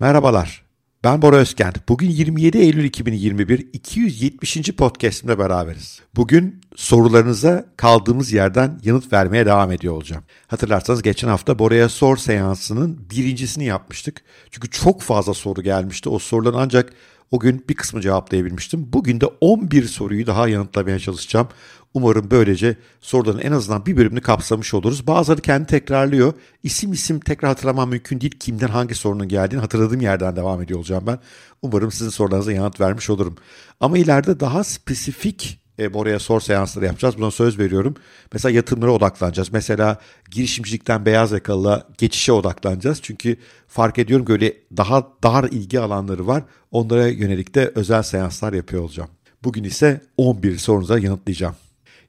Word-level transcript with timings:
Merhabalar, 0.00 0.62
ben 1.04 1.22
Bora 1.22 1.36
Özkent. 1.36 1.88
Bugün 1.88 2.10
27 2.10 2.58
Eylül 2.58 2.84
2021 2.84 3.68
270. 3.72 4.56
podcastimle 4.56 5.38
beraberiz. 5.38 6.00
Bugün 6.16 6.60
sorularınıza 6.76 7.64
kaldığımız 7.76 8.32
yerden 8.32 8.80
yanıt 8.84 9.12
vermeye 9.12 9.46
devam 9.46 9.72
ediyor 9.72 9.94
olacağım. 9.94 10.24
Hatırlarsanız 10.46 11.02
geçen 11.02 11.28
hafta 11.28 11.58
Bora'ya 11.58 11.88
sor 11.88 12.16
seansının 12.16 13.06
birincisini 13.10 13.64
yapmıştık. 13.64 14.22
Çünkü 14.50 14.70
çok 14.70 15.02
fazla 15.02 15.34
soru 15.34 15.62
gelmişti. 15.62 16.08
O 16.08 16.18
soruların 16.18 16.58
ancak 16.58 16.92
o 17.30 17.38
gün 17.38 17.64
bir 17.68 17.74
kısmı 17.74 18.00
cevaplayabilmiştim. 18.00 18.92
Bugün 18.92 19.20
de 19.20 19.26
11 19.26 19.84
soruyu 19.84 20.26
daha 20.26 20.48
yanıtlamaya 20.48 20.98
çalışacağım. 20.98 21.48
Umarım 21.94 22.30
böylece 22.30 22.76
soruların 23.00 23.38
en 23.38 23.52
azından 23.52 23.86
bir 23.86 23.96
bölümünü 23.96 24.20
kapsamış 24.20 24.74
oluruz. 24.74 25.06
Bazıları 25.06 25.40
kendi 25.40 25.66
tekrarlıyor. 25.66 26.32
İsim 26.62 26.92
isim 26.92 27.20
tekrar 27.20 27.48
hatırlamam 27.48 27.90
mümkün 27.90 28.20
değil. 28.20 28.38
Kimden 28.40 28.68
hangi 28.68 28.94
sorunun 28.94 29.28
geldiğini 29.28 29.60
hatırladığım 29.60 30.00
yerden 30.00 30.36
devam 30.36 30.62
ediyor 30.62 30.78
olacağım 30.78 31.04
ben. 31.06 31.18
Umarım 31.62 31.92
sizin 31.92 32.10
sorularınıza 32.10 32.52
yanıt 32.52 32.80
vermiş 32.80 33.10
olurum. 33.10 33.36
Ama 33.80 33.98
ileride 33.98 34.40
daha 34.40 34.64
spesifik 34.64 35.57
e, 35.78 35.88
oraya 35.88 36.18
sor 36.18 36.40
seansları 36.40 36.84
yapacağız. 36.84 37.18
Buna 37.18 37.30
söz 37.30 37.58
veriyorum. 37.58 37.94
Mesela 38.32 38.56
yatırımlara 38.56 38.90
odaklanacağız. 38.90 39.52
Mesela 39.52 39.98
girişimcilikten 40.30 41.06
beyaz 41.06 41.32
yakalılığa 41.32 41.88
geçişe 41.98 42.32
odaklanacağız. 42.32 42.98
Çünkü 43.02 43.36
fark 43.68 43.98
ediyorum 43.98 44.26
ki 44.26 44.32
öyle 44.32 44.56
daha 44.76 45.08
dar 45.22 45.44
ilgi 45.44 45.80
alanları 45.80 46.26
var. 46.26 46.42
Onlara 46.70 47.08
yönelik 47.08 47.54
de 47.54 47.72
özel 47.74 48.02
seanslar 48.02 48.52
yapıyor 48.52 48.82
olacağım. 48.82 49.10
Bugün 49.44 49.64
ise 49.64 50.00
11 50.16 50.58
sorunuza 50.58 50.98
yanıtlayacağım. 50.98 51.54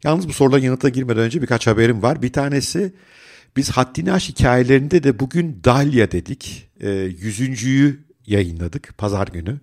Yalnız 0.03 0.27
bu 0.27 0.33
soruların 0.33 0.63
yanıta 0.63 0.89
girmeden 0.89 1.23
önce 1.23 1.41
birkaç 1.41 1.67
haberim 1.67 2.01
var. 2.01 2.21
Bir 2.21 2.33
tanesi 2.33 2.93
biz 3.55 3.69
Haddini 3.69 4.13
Aş 4.13 4.29
hikayelerinde 4.29 5.03
de 5.03 5.19
bugün 5.19 5.61
Dalya 5.63 6.11
dedik. 6.11 6.69
E, 6.79 6.89
yüzüncüyü 6.91 7.99
yayınladık 8.27 8.97
pazar 8.97 9.27
günü. 9.27 9.59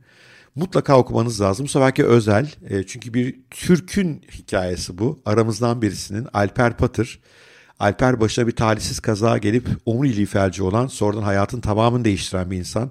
Mutlaka 0.57 0.99
okumanız 0.99 1.41
lazım. 1.41 1.65
Bu 1.65 1.69
seferki 1.69 2.05
özel. 2.05 2.53
E, 2.69 2.87
çünkü 2.87 3.15
bir 3.15 3.41
Türk'ün 3.51 4.23
hikayesi 4.33 4.99
bu. 4.99 5.23
Aramızdan 5.27 5.83
birisinin 5.83 6.29
Alper 6.33 6.77
Patır. 6.77 7.21
Alper 7.79 8.21
başına 8.21 8.47
bir 8.47 8.53
talihsiz 8.53 9.01
kaza 9.01 9.39
gelip 9.39 9.69
omuriliği 9.87 10.27
felci 10.27 10.63
olan 10.63 10.87
sonradan 10.87 11.23
hayatın 11.23 11.61
tamamını 11.61 12.05
değiştiren 12.05 12.51
bir 12.51 12.57
insan. 12.57 12.91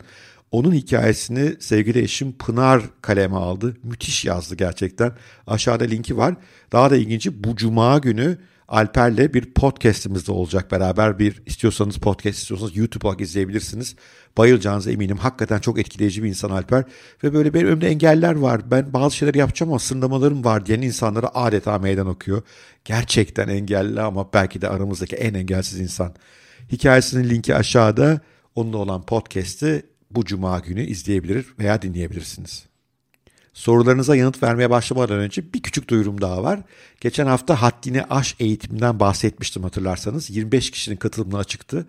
Onun 0.52 0.73
hikayesini 0.73 1.55
sevgili 1.59 1.99
eşim 1.99 2.33
Pınar 2.33 2.81
kaleme 3.02 3.35
aldı. 3.35 3.77
Müthiş 3.83 4.25
yazdı 4.25 4.55
gerçekten. 4.55 5.11
Aşağıda 5.47 5.83
linki 5.83 6.17
var. 6.17 6.35
Daha 6.72 6.91
da 6.91 6.97
ilginci 6.97 7.44
bu 7.44 7.55
cuma 7.55 7.97
günü 7.97 8.38
Alper'le 8.67 9.33
bir 9.33 9.53
podcast'imiz 9.53 10.27
de 10.27 10.31
olacak 10.31 10.71
beraber 10.71 11.19
bir 11.19 11.41
istiyorsanız 11.45 11.97
podcast 11.97 12.38
istiyorsanız 12.38 12.77
YouTube'a 12.77 13.16
izleyebilirsiniz. 13.19 13.95
Bayılacağınıza 14.38 14.91
eminim. 14.91 15.17
Hakikaten 15.17 15.59
çok 15.59 15.80
etkileyici 15.80 16.23
bir 16.23 16.30
insan 16.30 16.49
Alper. 16.49 16.83
Ve 17.23 17.33
böyle 17.33 17.53
benim 17.53 17.67
önümde 17.67 17.88
engeller 17.88 18.35
var. 18.35 18.72
Ben 18.72 18.94
bazı 18.94 19.16
şeyler 19.16 19.33
yapacağım 19.35 19.72
ama 19.72 19.80
sınırlamalarım 19.80 20.45
var 20.45 20.66
diyen 20.66 20.81
insanlara 20.81 21.27
adeta 21.33 21.80
meydan 21.80 22.07
okuyor. 22.07 22.41
Gerçekten 22.85 23.47
engelli 23.47 24.02
ama 24.02 24.33
belki 24.33 24.61
de 24.61 24.69
aramızdaki 24.69 25.16
en 25.16 25.33
engelsiz 25.33 25.79
insan. 25.79 26.16
Hikayesinin 26.72 27.29
linki 27.29 27.55
aşağıda. 27.55 28.22
Onunla 28.55 28.77
olan 28.77 29.05
podcast'i 29.05 29.85
bu 30.11 30.25
cuma 30.25 30.59
günü 30.59 30.83
izleyebilir 30.83 31.45
veya 31.59 31.81
dinleyebilirsiniz. 31.81 32.75
Sorularınıza 33.56 34.16
yanıt 34.16 34.44
vermeye 34.44 34.70
başlamadan 34.70 35.20
önce 35.20 35.53
bir 35.53 35.61
küçük 35.61 35.89
duyurum 35.89 36.22
daha 36.22 36.44
var. 36.44 36.59
Geçen 37.02 37.25
hafta 37.25 37.62
Haddini 37.62 38.03
Aş 38.03 38.36
eğitiminden 38.39 39.00
bahsetmiştim 39.00 39.64
hatırlarsanız. 39.64 40.30
25 40.30 40.72
kişinin 40.72 40.95
katılımına 40.95 41.44
çıktı. 41.44 41.86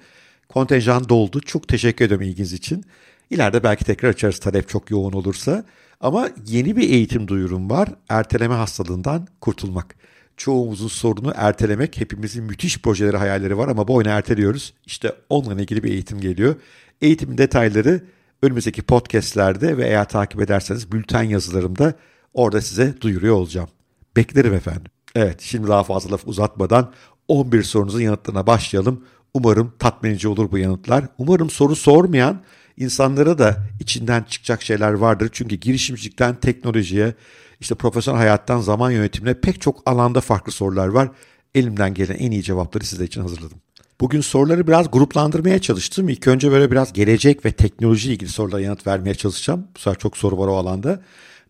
Kontenjan 0.48 1.08
doldu. 1.08 1.40
Çok 1.40 1.68
teşekkür 1.68 2.04
ederim 2.04 2.22
ilginiz 2.22 2.52
için. 2.52 2.84
İleride 3.30 3.62
belki 3.62 3.84
tekrar 3.84 4.08
açarız 4.08 4.38
talep 4.38 4.68
çok 4.68 4.90
yoğun 4.90 5.12
olursa. 5.12 5.64
Ama 6.00 6.28
yeni 6.46 6.76
bir 6.76 6.90
eğitim 6.90 7.28
duyurum 7.28 7.70
var. 7.70 7.88
Erteleme 8.08 8.54
hastalığından 8.54 9.28
kurtulmak. 9.40 9.94
Çoğumuzun 10.36 10.88
sorunu 10.88 11.32
ertelemek. 11.36 12.00
Hepimizin 12.00 12.44
müthiş 12.44 12.78
projeleri, 12.78 13.16
hayalleri 13.16 13.58
var 13.58 13.68
ama 13.68 13.88
bu 13.88 13.94
oyunu 13.94 14.10
erteliyoruz. 14.10 14.74
İşte 14.86 15.12
onunla 15.28 15.60
ilgili 15.62 15.82
bir 15.82 15.90
eğitim 15.90 16.20
geliyor. 16.20 16.56
Eğitimin 17.02 17.38
detayları 17.38 18.00
önümüzdeki 18.42 18.82
podcastlerde 18.82 19.76
ve 19.76 19.86
eğer 19.86 20.08
takip 20.08 20.40
ederseniz 20.40 20.92
bülten 20.92 21.22
yazılarımda 21.22 21.94
orada 22.34 22.60
size 22.60 23.00
duyuruyor 23.00 23.34
olacağım. 23.34 23.68
Beklerim 24.16 24.54
efendim. 24.54 24.90
Evet 25.14 25.40
şimdi 25.40 25.68
daha 25.68 25.84
fazla 25.84 26.12
laf 26.12 26.22
uzatmadan 26.26 26.92
11 27.28 27.62
sorunuzun 27.62 28.00
yanıtlarına 28.00 28.46
başlayalım. 28.46 29.04
Umarım 29.34 29.72
tatmin 29.78 30.24
olur 30.24 30.50
bu 30.50 30.58
yanıtlar. 30.58 31.04
Umarım 31.18 31.50
soru 31.50 31.76
sormayan 31.76 32.42
insanlara 32.76 33.38
da 33.38 33.56
içinden 33.80 34.22
çıkacak 34.22 34.62
şeyler 34.62 34.92
vardır. 34.92 35.28
Çünkü 35.32 35.56
girişimcilikten 35.56 36.34
teknolojiye, 36.34 37.14
işte 37.60 37.74
profesyonel 37.74 38.18
hayattan 38.20 38.60
zaman 38.60 38.90
yönetimine 38.90 39.34
pek 39.34 39.60
çok 39.60 39.82
alanda 39.90 40.20
farklı 40.20 40.52
sorular 40.52 40.88
var. 40.88 41.10
Elimden 41.54 41.94
gelen 41.94 42.14
en 42.14 42.30
iyi 42.30 42.42
cevapları 42.42 42.84
size 42.84 43.04
için 43.04 43.20
hazırladım. 43.20 43.60
Bugün 44.00 44.20
soruları 44.20 44.66
biraz 44.66 44.90
gruplandırmaya 44.90 45.58
çalıştım. 45.58 46.08
İlk 46.08 46.26
önce 46.26 46.50
böyle 46.50 46.70
biraz 46.70 46.92
gelecek 46.92 47.44
ve 47.44 47.52
teknoloji 47.52 48.12
ilgili 48.12 48.30
sorulara 48.30 48.60
yanıt 48.60 48.86
vermeye 48.86 49.14
çalışacağım. 49.14 49.68
Bu 49.76 49.78
sefer 49.78 49.98
çok 49.98 50.16
soru 50.16 50.38
var 50.38 50.46
o 50.46 50.56
alanda. 50.56 51.00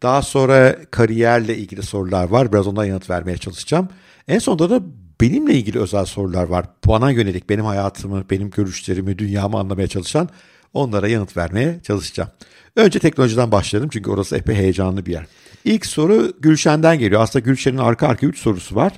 Daha 0.03 0.23
sonra 0.23 0.77
kariyerle 0.91 1.57
ilgili 1.57 1.83
sorular 1.83 2.29
var. 2.29 2.53
Biraz 2.53 2.67
ondan 2.67 2.85
yanıt 2.85 3.11
vermeye 3.11 3.37
çalışacağım. 3.37 3.89
En 4.29 4.39
sonunda 4.39 4.71
da 4.71 4.81
benimle 5.21 5.55
ilgili 5.55 5.79
özel 5.79 6.05
sorular 6.05 6.45
var. 6.45 6.67
Bana 6.87 7.11
yönelik 7.11 7.51
benim 7.51 7.65
hayatımı, 7.65 8.25
benim 8.31 8.51
görüşlerimi, 8.51 9.19
dünyamı 9.19 9.59
anlamaya 9.59 9.89
çalışan 9.89 10.29
onlara 10.75 11.09
yanıt 11.09 11.37
vermeye 11.37 11.81
çalışacağım. 11.83 12.31
Önce 12.77 12.99
teknolojiden 12.99 13.53
başlayalım 13.53 13.91
çünkü 13.93 14.11
orası 14.11 14.37
epey 14.37 14.57
heyecanlı 14.57 15.07
bir 15.07 15.13
yer. 15.13 15.27
İlk 15.65 15.87
soru 15.87 16.33
Gülşen'den 16.41 16.99
geliyor. 16.99 17.21
Aslında 17.21 17.45
Gülşen'in 17.45 17.79
arka 17.79 18.09
arka 18.09 18.27
3 18.27 18.39
sorusu 18.39 18.75
var. 18.75 18.93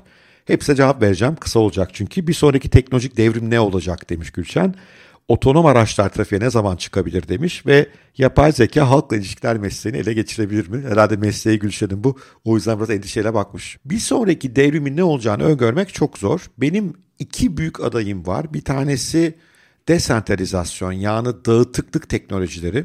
Hepsine 0.49 0.77
cevap 0.77 1.03
vereceğim. 1.03 1.37
Kısa 1.37 1.61
olacak 1.61 1.91
çünkü. 1.93 2.27
Bir 2.27 2.33
sonraki 2.33 2.69
teknolojik 2.69 3.17
devrim 3.17 3.51
ne 3.51 3.61
olacak 3.61 4.11
demiş 4.11 4.31
Gülşen. 4.31 4.75
Otonom 5.29 5.67
araçlar 5.67 6.09
trafiğe 6.09 6.41
ne 6.41 6.51
zaman 6.51 6.77
çıkabilir 6.77 7.29
demiş 7.29 7.67
ve 7.67 7.89
yapay 8.19 8.53
zeka 8.53 8.91
halkla 8.91 9.17
ilişkiler 9.17 9.59
mesleğini 9.59 9.99
ele 9.99 10.13
geçirebilir 10.13 10.69
mi? 10.69 10.85
Herhalde 10.89 11.17
mesleği 11.17 11.59
Gülşen'in 11.59 12.05
bu. 12.05 12.19
O 12.45 12.57
yüzden 12.57 12.79
biraz 12.79 12.91
endişeyle 12.91 13.35
bakmış. 13.35 13.79
Bir 13.85 13.99
sonraki 13.99 14.57
devrimin 14.57 14.97
ne 14.97 15.03
olacağını 15.03 15.43
öngörmek 15.43 15.95
çok 15.95 16.19
zor. 16.19 16.41
Benim 16.59 16.93
iki 17.19 17.57
büyük 17.57 17.81
adayım 17.81 18.27
var. 18.27 18.55
Bir 18.55 18.63
tanesi 18.63 19.35
desentralizasyon 19.89 20.93
yani 20.93 21.29
dağıtıklık 21.47 22.09
teknolojileri. 22.09 22.85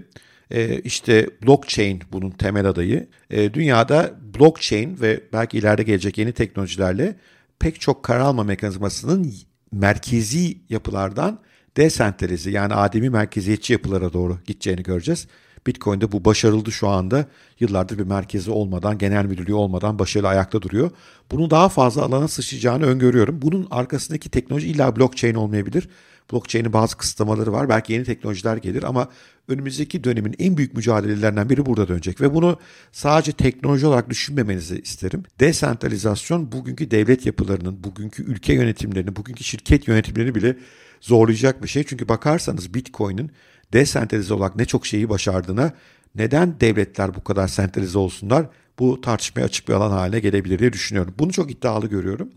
Ee, 0.51 0.79
işte 0.79 1.29
blockchain 1.45 2.01
bunun 2.11 2.31
temel 2.31 2.65
adayı. 2.65 3.07
Ee, 3.29 3.53
dünyada 3.53 4.11
blockchain 4.39 5.01
ve 5.01 5.23
belki 5.33 5.57
ileride 5.57 5.83
gelecek 5.83 6.17
yeni 6.17 6.31
teknolojilerle 6.31 7.15
pek 7.59 7.81
çok 7.81 8.03
karar 8.03 8.19
alma 8.19 8.43
mekanizmasının 8.43 9.33
merkezi 9.71 10.57
yapılardan 10.69 11.39
desentralize 11.77 12.51
yani 12.51 12.73
ademi 12.73 13.09
merkeziyetçi 13.09 13.73
yapılara 13.73 14.13
doğru 14.13 14.37
gideceğini 14.45 14.83
göreceğiz. 14.83 15.27
Bitcoin'de 15.67 16.11
bu 16.11 16.25
başarıldı 16.25 16.71
şu 16.71 16.87
anda. 16.87 17.25
Yıllardır 17.59 17.97
bir 17.97 18.03
merkezi 18.03 18.51
olmadan, 18.51 18.97
genel 18.97 19.25
müdürlüğü 19.25 19.53
olmadan 19.53 19.99
başarılı 19.99 20.27
ayakta 20.27 20.61
duruyor. 20.61 20.91
Bunu 21.31 21.49
daha 21.49 21.69
fazla 21.69 22.03
alana 22.03 22.27
sıçrayacağını 22.27 22.85
öngörüyorum. 22.85 23.41
Bunun 23.41 23.67
arkasındaki 23.71 24.29
teknoloji 24.29 24.67
illa 24.67 24.95
blockchain 24.95 25.35
olmayabilir. 25.35 25.89
Blockchain'in 26.31 26.73
bazı 26.73 26.97
kısıtlamaları 26.97 27.51
var. 27.51 27.69
Belki 27.69 27.93
yeni 27.93 28.03
teknolojiler 28.03 28.57
gelir 28.57 28.83
ama 28.83 29.09
önümüzdeki 29.47 30.03
dönemin 30.03 30.35
en 30.39 30.57
büyük 30.57 30.73
mücadelelerinden 30.73 31.49
biri 31.49 31.65
burada 31.65 31.87
dönecek. 31.87 32.21
Ve 32.21 32.33
bunu 32.33 32.59
sadece 32.91 33.31
teknoloji 33.31 33.87
olarak 33.87 34.09
düşünmemenizi 34.09 34.81
isterim. 34.81 35.23
Desentralizasyon 35.39 36.51
bugünkü 36.51 36.91
devlet 36.91 37.25
yapılarının, 37.25 37.83
bugünkü 37.83 38.23
ülke 38.23 38.53
yönetimlerini, 38.53 39.15
bugünkü 39.15 39.43
şirket 39.43 39.87
yönetimlerini 39.87 40.35
bile 40.35 40.57
zorlayacak 41.01 41.63
bir 41.63 41.67
şey. 41.67 41.83
Çünkü 41.83 42.09
bakarsanız 42.09 42.73
Bitcoin'in 42.73 43.31
desentralize 43.73 44.33
olarak 44.33 44.55
ne 44.55 44.65
çok 44.65 44.85
şeyi 44.85 45.09
başardığına, 45.09 45.73
neden 46.15 46.59
devletler 46.59 47.15
bu 47.15 47.23
kadar 47.23 47.47
sentralize 47.47 47.97
olsunlar 47.97 48.45
bu 48.79 49.01
tartışmaya 49.01 49.43
açık 49.43 49.67
bir 49.67 49.73
alan 49.73 49.91
haline 49.91 50.19
gelebilir 50.19 50.59
diye 50.59 50.73
düşünüyorum. 50.73 51.15
Bunu 51.19 51.31
çok 51.31 51.51
iddialı 51.51 51.87
görüyorum. 51.87 52.29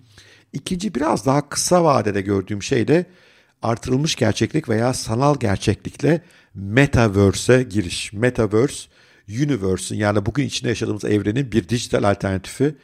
İkinci 0.53 0.95
biraz 0.95 1.27
daha 1.27 1.49
kısa 1.49 1.85
vadede 1.85 2.21
gördüğüm 2.21 2.63
şey 2.63 2.89
de 2.89 3.07
artırılmış 3.67 4.17
gerçeklik 4.17 4.69
veya 4.69 4.95
sanal 4.95 5.37
gerçeklikle 5.41 6.21
metaverse'e 6.55 7.63
giriş. 7.63 8.13
Metaverse, 8.13 8.89
universe'ın 9.29 9.99
yani 9.99 10.27
bugün 10.27 10.45
içinde 10.45 10.69
yaşadığımız 10.69 11.05
evrenin 11.05 11.53
bir 11.53 11.69
dijital 11.69 12.03
alternatifi. 12.03 12.75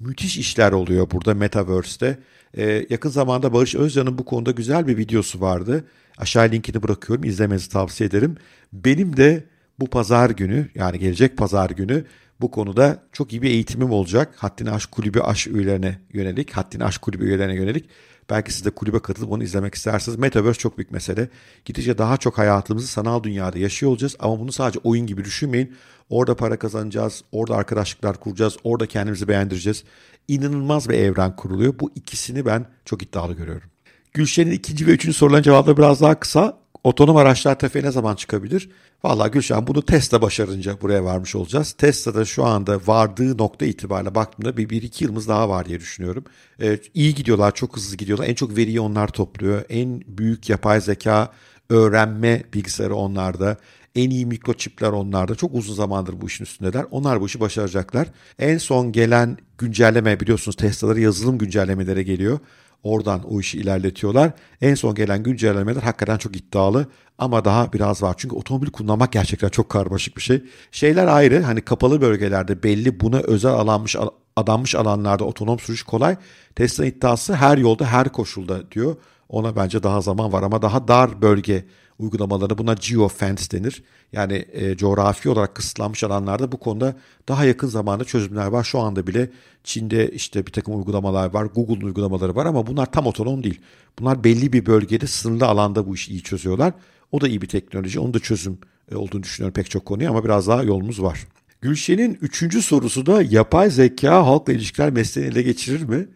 Müthiş 0.00 0.38
işler 0.38 0.72
oluyor 0.72 1.10
burada 1.10 1.34
metaverse'te. 1.34 2.18
Ee, 2.56 2.86
yakın 2.90 3.10
zamanda 3.10 3.52
Barış 3.52 3.74
Özcan'ın 3.74 4.18
bu 4.18 4.24
konuda 4.24 4.50
güzel 4.50 4.86
bir 4.86 4.96
videosu 4.96 5.40
vardı. 5.40 5.84
Aşağı 6.18 6.50
linkini 6.50 6.82
bırakıyorum. 6.82 7.24
izlemenizi 7.24 7.68
tavsiye 7.68 8.08
ederim. 8.08 8.36
Benim 8.72 9.16
de 9.16 9.44
bu 9.80 9.86
pazar 9.86 10.30
günü 10.30 10.68
yani 10.74 10.98
gelecek 10.98 11.36
pazar 11.36 11.70
günü 11.70 12.04
Bu 12.42 12.50
konuda 12.50 13.02
çok 13.12 13.32
iyi 13.32 13.42
bir 13.42 13.50
eğitimim 13.50 13.90
olacak. 13.90 14.34
Haddini 14.36 14.70
Aş 14.70 14.86
Kulübü 14.86 15.20
Aş 15.20 15.46
üyelerine 15.46 15.98
yönelik. 16.12 16.52
Haddini 16.52 16.84
Aş 16.84 16.98
Kulübü 16.98 17.24
üyelerine 17.24 17.54
yönelik. 17.54 17.88
Belki 18.30 18.52
siz 18.54 18.64
de 18.64 18.70
kulübe 18.70 18.98
katılıp 18.98 19.32
onu 19.32 19.42
izlemek 19.42 19.74
istersiniz. 19.74 20.18
Metaverse 20.18 20.58
çok 20.58 20.78
büyük 20.78 20.90
mesele. 20.90 21.28
Gidince 21.64 21.98
daha 21.98 22.16
çok 22.16 22.38
hayatımızı 22.38 22.86
sanal 22.86 23.22
dünyada 23.22 23.58
yaşıyor 23.58 23.92
olacağız. 23.92 24.16
Ama 24.18 24.40
bunu 24.40 24.52
sadece 24.52 24.78
oyun 24.84 25.06
gibi 25.06 25.24
düşünmeyin. 25.24 25.74
Orada 26.10 26.36
para 26.36 26.58
kazanacağız. 26.58 27.24
Orada 27.32 27.56
arkadaşlıklar 27.56 28.20
kuracağız. 28.20 28.56
Orada 28.64 28.86
kendimizi 28.86 29.28
beğendireceğiz. 29.28 29.84
İnanılmaz 30.28 30.88
bir 30.88 30.94
evren 30.94 31.36
kuruluyor. 31.36 31.74
Bu 31.80 31.90
ikisini 31.94 32.46
ben 32.46 32.66
çok 32.84 33.02
iddialı 33.02 33.32
görüyorum. 33.32 33.68
Gülşen'in 34.12 34.50
ikinci 34.50 34.86
ve 34.86 34.90
üçüncü 34.90 35.16
soruların 35.16 35.42
cevapları 35.42 35.76
biraz 35.76 36.00
daha 36.00 36.20
kısa. 36.20 36.61
Otonom 36.84 37.16
araçlar 37.16 37.58
trafiğe 37.58 37.84
ne 37.84 37.90
zaman 37.90 38.14
çıkabilir? 38.14 38.70
Vallahi 39.04 39.30
Gülşen 39.30 39.66
bunu 39.66 39.82
Tesla 39.82 40.22
başarınca 40.22 40.80
buraya 40.80 41.04
varmış 41.04 41.34
olacağız. 41.34 41.72
Tesla'da 41.72 42.24
şu 42.24 42.44
anda 42.44 42.80
vardığı 42.86 43.38
nokta 43.38 43.66
itibariyle 43.66 44.14
baktığımda 44.14 44.56
bir, 44.56 44.70
bir 44.70 44.82
iki 44.82 45.04
yılımız 45.04 45.28
daha 45.28 45.48
var 45.48 45.66
diye 45.66 45.80
düşünüyorum. 45.80 46.24
Ee, 46.62 46.78
iyi 46.94 47.14
gidiyorlar, 47.14 47.54
çok 47.54 47.76
hızlı 47.76 47.96
gidiyorlar. 47.96 48.28
En 48.28 48.34
çok 48.34 48.56
veriyi 48.56 48.80
onlar 48.80 49.08
topluyor. 49.08 49.64
En 49.68 50.02
büyük 50.06 50.50
yapay 50.50 50.80
zeka 50.80 51.32
öğrenme 51.70 52.42
bilgisayarı 52.54 52.94
onlarda. 52.94 53.56
En 53.96 54.10
iyi 54.10 54.26
mikroçipler 54.26 54.88
onlarda. 54.88 55.34
Çok 55.34 55.54
uzun 55.54 55.74
zamandır 55.74 56.20
bu 56.20 56.26
işin 56.26 56.44
üstündeler. 56.44 56.86
Onlar 56.90 57.20
bu 57.20 57.26
işi 57.26 57.40
başaracaklar. 57.40 58.08
En 58.38 58.58
son 58.58 58.92
gelen 58.92 59.38
güncelleme 59.58 60.20
biliyorsunuz 60.20 60.56
Tesla'ları 60.56 61.00
yazılım 61.00 61.38
güncellemelere 61.38 62.02
geliyor. 62.02 62.38
Oradan 62.82 63.22
o 63.24 63.40
işi 63.40 63.58
ilerletiyorlar. 63.58 64.30
En 64.60 64.74
son 64.74 64.94
gelen 64.94 65.22
güncellemeler 65.22 65.82
hakikaten 65.82 66.18
çok 66.18 66.36
iddialı 66.36 66.86
ama 67.18 67.44
daha 67.44 67.72
biraz 67.72 68.02
var. 68.02 68.14
Çünkü 68.18 68.36
otomobil 68.36 68.70
kullanmak 68.70 69.12
gerçekten 69.12 69.48
çok 69.48 69.68
karmaşık 69.68 70.16
bir 70.16 70.22
şey. 70.22 70.42
Şeyler 70.70 71.06
ayrı 71.06 71.42
hani 71.42 71.60
kapalı 71.60 72.00
bölgelerde 72.00 72.62
belli 72.62 73.00
buna 73.00 73.18
özel 73.18 73.52
alanmış 73.52 73.96
adanmış 74.36 74.74
alanlarda 74.74 75.24
otonom 75.24 75.58
sürüş 75.58 75.82
kolay. 75.82 76.16
Tesla 76.56 76.86
iddiası 76.86 77.34
her 77.34 77.58
yolda 77.58 77.86
her 77.86 78.08
koşulda 78.08 78.70
diyor. 78.70 78.96
Ona 79.28 79.56
bence 79.56 79.82
daha 79.82 80.00
zaman 80.00 80.32
var 80.32 80.42
ama 80.42 80.62
daha 80.62 80.88
dar 80.88 81.22
bölge 81.22 81.64
uygulamaları 81.98 82.58
buna 82.58 82.74
geofence 82.74 83.50
denir. 83.50 83.82
Yani 84.12 84.46
e, 84.52 84.76
coğrafi 84.76 85.28
olarak 85.28 85.54
kısıtlanmış 85.54 86.04
alanlarda 86.04 86.52
bu 86.52 86.56
konuda 86.56 86.96
daha 87.28 87.44
yakın 87.44 87.68
zamanda 87.68 88.04
çözümler 88.04 88.46
var. 88.46 88.64
Şu 88.64 88.78
anda 88.78 89.06
bile 89.06 89.30
Çin'de 89.64 90.08
işte 90.08 90.46
bir 90.46 90.52
takım 90.52 90.76
uygulamalar 90.76 91.34
var, 91.34 91.44
Google'un 91.44 91.80
uygulamaları 91.80 92.36
var 92.36 92.46
ama 92.46 92.66
bunlar 92.66 92.92
tam 92.92 93.06
otonom 93.06 93.44
değil. 93.44 93.60
Bunlar 93.98 94.24
belli 94.24 94.52
bir 94.52 94.66
bölgede 94.66 95.06
sınırlı 95.06 95.46
alanda 95.46 95.86
bu 95.86 95.94
işi 95.94 96.10
iyi 96.10 96.22
çözüyorlar. 96.22 96.72
O 97.12 97.20
da 97.20 97.28
iyi 97.28 97.42
bir 97.42 97.48
teknoloji. 97.48 98.00
Onu 98.00 98.14
da 98.14 98.18
çözüm 98.18 98.58
e, 98.90 98.96
olduğunu 98.96 99.22
düşünüyorum 99.22 99.54
pek 99.54 99.70
çok 99.70 99.86
konuya 99.86 100.10
ama 100.10 100.24
biraz 100.24 100.46
daha 100.48 100.62
yolumuz 100.62 101.02
var. 101.02 101.26
Gülşen'in 101.60 102.18
üçüncü 102.20 102.62
sorusu 102.62 103.06
da 103.06 103.22
yapay 103.22 103.70
zeka 103.70 104.26
halkla 104.26 104.52
ilişkiler 104.52 104.90
mesleğini 104.90 105.32
ele 105.32 105.42
geçirir 105.42 105.82
mi? 105.82 106.08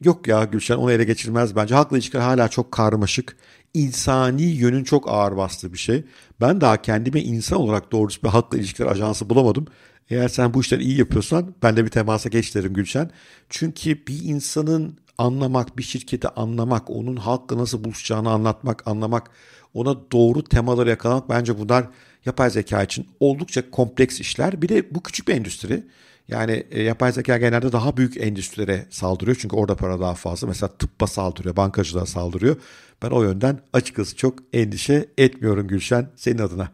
Yok 0.00 0.28
ya 0.28 0.44
Gülşen 0.44 0.76
onu 0.76 0.92
ele 0.92 1.04
geçirmez 1.04 1.56
bence. 1.56 1.74
Halkla 1.74 1.96
ilişkiler 1.96 2.22
hala 2.22 2.48
çok 2.48 2.72
karmaşık. 2.72 3.36
İnsani 3.74 4.42
yönün 4.42 4.84
çok 4.84 5.08
ağır 5.08 5.36
bastığı 5.36 5.72
bir 5.72 5.78
şey. 5.78 6.04
Ben 6.40 6.60
daha 6.60 6.82
kendime 6.82 7.20
insan 7.20 7.58
olarak 7.60 7.92
doğrusu 7.92 8.22
bir 8.22 8.28
halkla 8.28 8.58
ilişkiler 8.58 8.86
ajansı 8.86 9.30
bulamadım. 9.30 9.66
Eğer 10.10 10.28
sen 10.28 10.54
bu 10.54 10.60
işleri 10.60 10.82
iyi 10.82 10.98
yapıyorsan 10.98 11.54
ben 11.62 11.76
de 11.76 11.84
bir 11.84 11.90
temasa 11.90 12.28
geç 12.28 12.54
derim 12.54 12.74
Gülşen. 12.74 13.10
Çünkü 13.48 14.06
bir 14.06 14.24
insanın 14.24 14.98
anlamak, 15.18 15.78
bir 15.78 15.82
şirketi 15.82 16.28
anlamak, 16.28 16.90
onun 16.90 17.16
halkla 17.16 17.58
nasıl 17.58 17.84
buluşacağını 17.84 18.30
anlatmak, 18.30 18.88
anlamak, 18.88 19.30
ona 19.74 20.10
doğru 20.12 20.44
temaları 20.44 20.90
yakalamak 20.90 21.28
bence 21.28 21.58
bunlar 21.58 21.86
yapay 22.26 22.50
zeka 22.50 22.82
için 22.82 23.06
oldukça 23.20 23.70
kompleks 23.70 24.20
işler. 24.20 24.62
Bir 24.62 24.68
de 24.68 24.94
bu 24.94 25.02
küçük 25.02 25.28
bir 25.28 25.34
endüstri. 25.34 25.84
Yani 26.28 26.66
e, 26.70 26.82
yapay 26.82 27.12
zeka 27.12 27.38
genelde 27.38 27.72
daha 27.72 27.96
büyük 27.96 28.16
endüstrilere 28.16 28.86
saldırıyor. 28.90 29.36
Çünkü 29.40 29.56
orada 29.56 29.76
para 29.76 30.00
daha 30.00 30.14
fazla. 30.14 30.46
Mesela 30.48 30.68
tıbba 30.68 31.06
saldırıyor, 31.06 31.56
bankacılığa 31.56 32.06
saldırıyor. 32.06 32.56
Ben 33.02 33.10
o 33.10 33.22
yönden 33.22 33.60
açıkçası 33.72 34.16
çok 34.16 34.38
endişe 34.52 35.08
etmiyorum 35.18 35.68
Gülşen 35.68 36.10
senin 36.16 36.38
adına. 36.38 36.68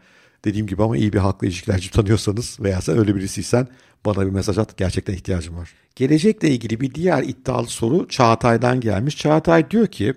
Dediğim 0.44 0.66
gibi 0.66 0.82
ama 0.82 0.96
iyi 0.96 1.12
bir 1.12 1.18
halkla 1.18 1.46
ilişkilerci 1.46 1.90
tanıyorsanız 1.90 2.60
veya 2.60 2.80
sen 2.80 2.98
öyle 2.98 3.16
birisiysen 3.16 3.68
bana 4.04 4.26
bir 4.26 4.30
mesaj 4.30 4.58
at. 4.58 4.76
Gerçekten 4.76 5.14
ihtiyacım 5.14 5.56
var. 5.56 5.70
Gelecekle 5.96 6.50
ilgili 6.50 6.80
bir 6.80 6.94
diğer 6.94 7.22
iddialı 7.22 7.66
soru 7.66 8.08
Çağatay'dan 8.08 8.80
gelmiş. 8.80 9.16
Çağatay 9.16 9.70
diyor 9.70 9.86
ki 9.86 10.14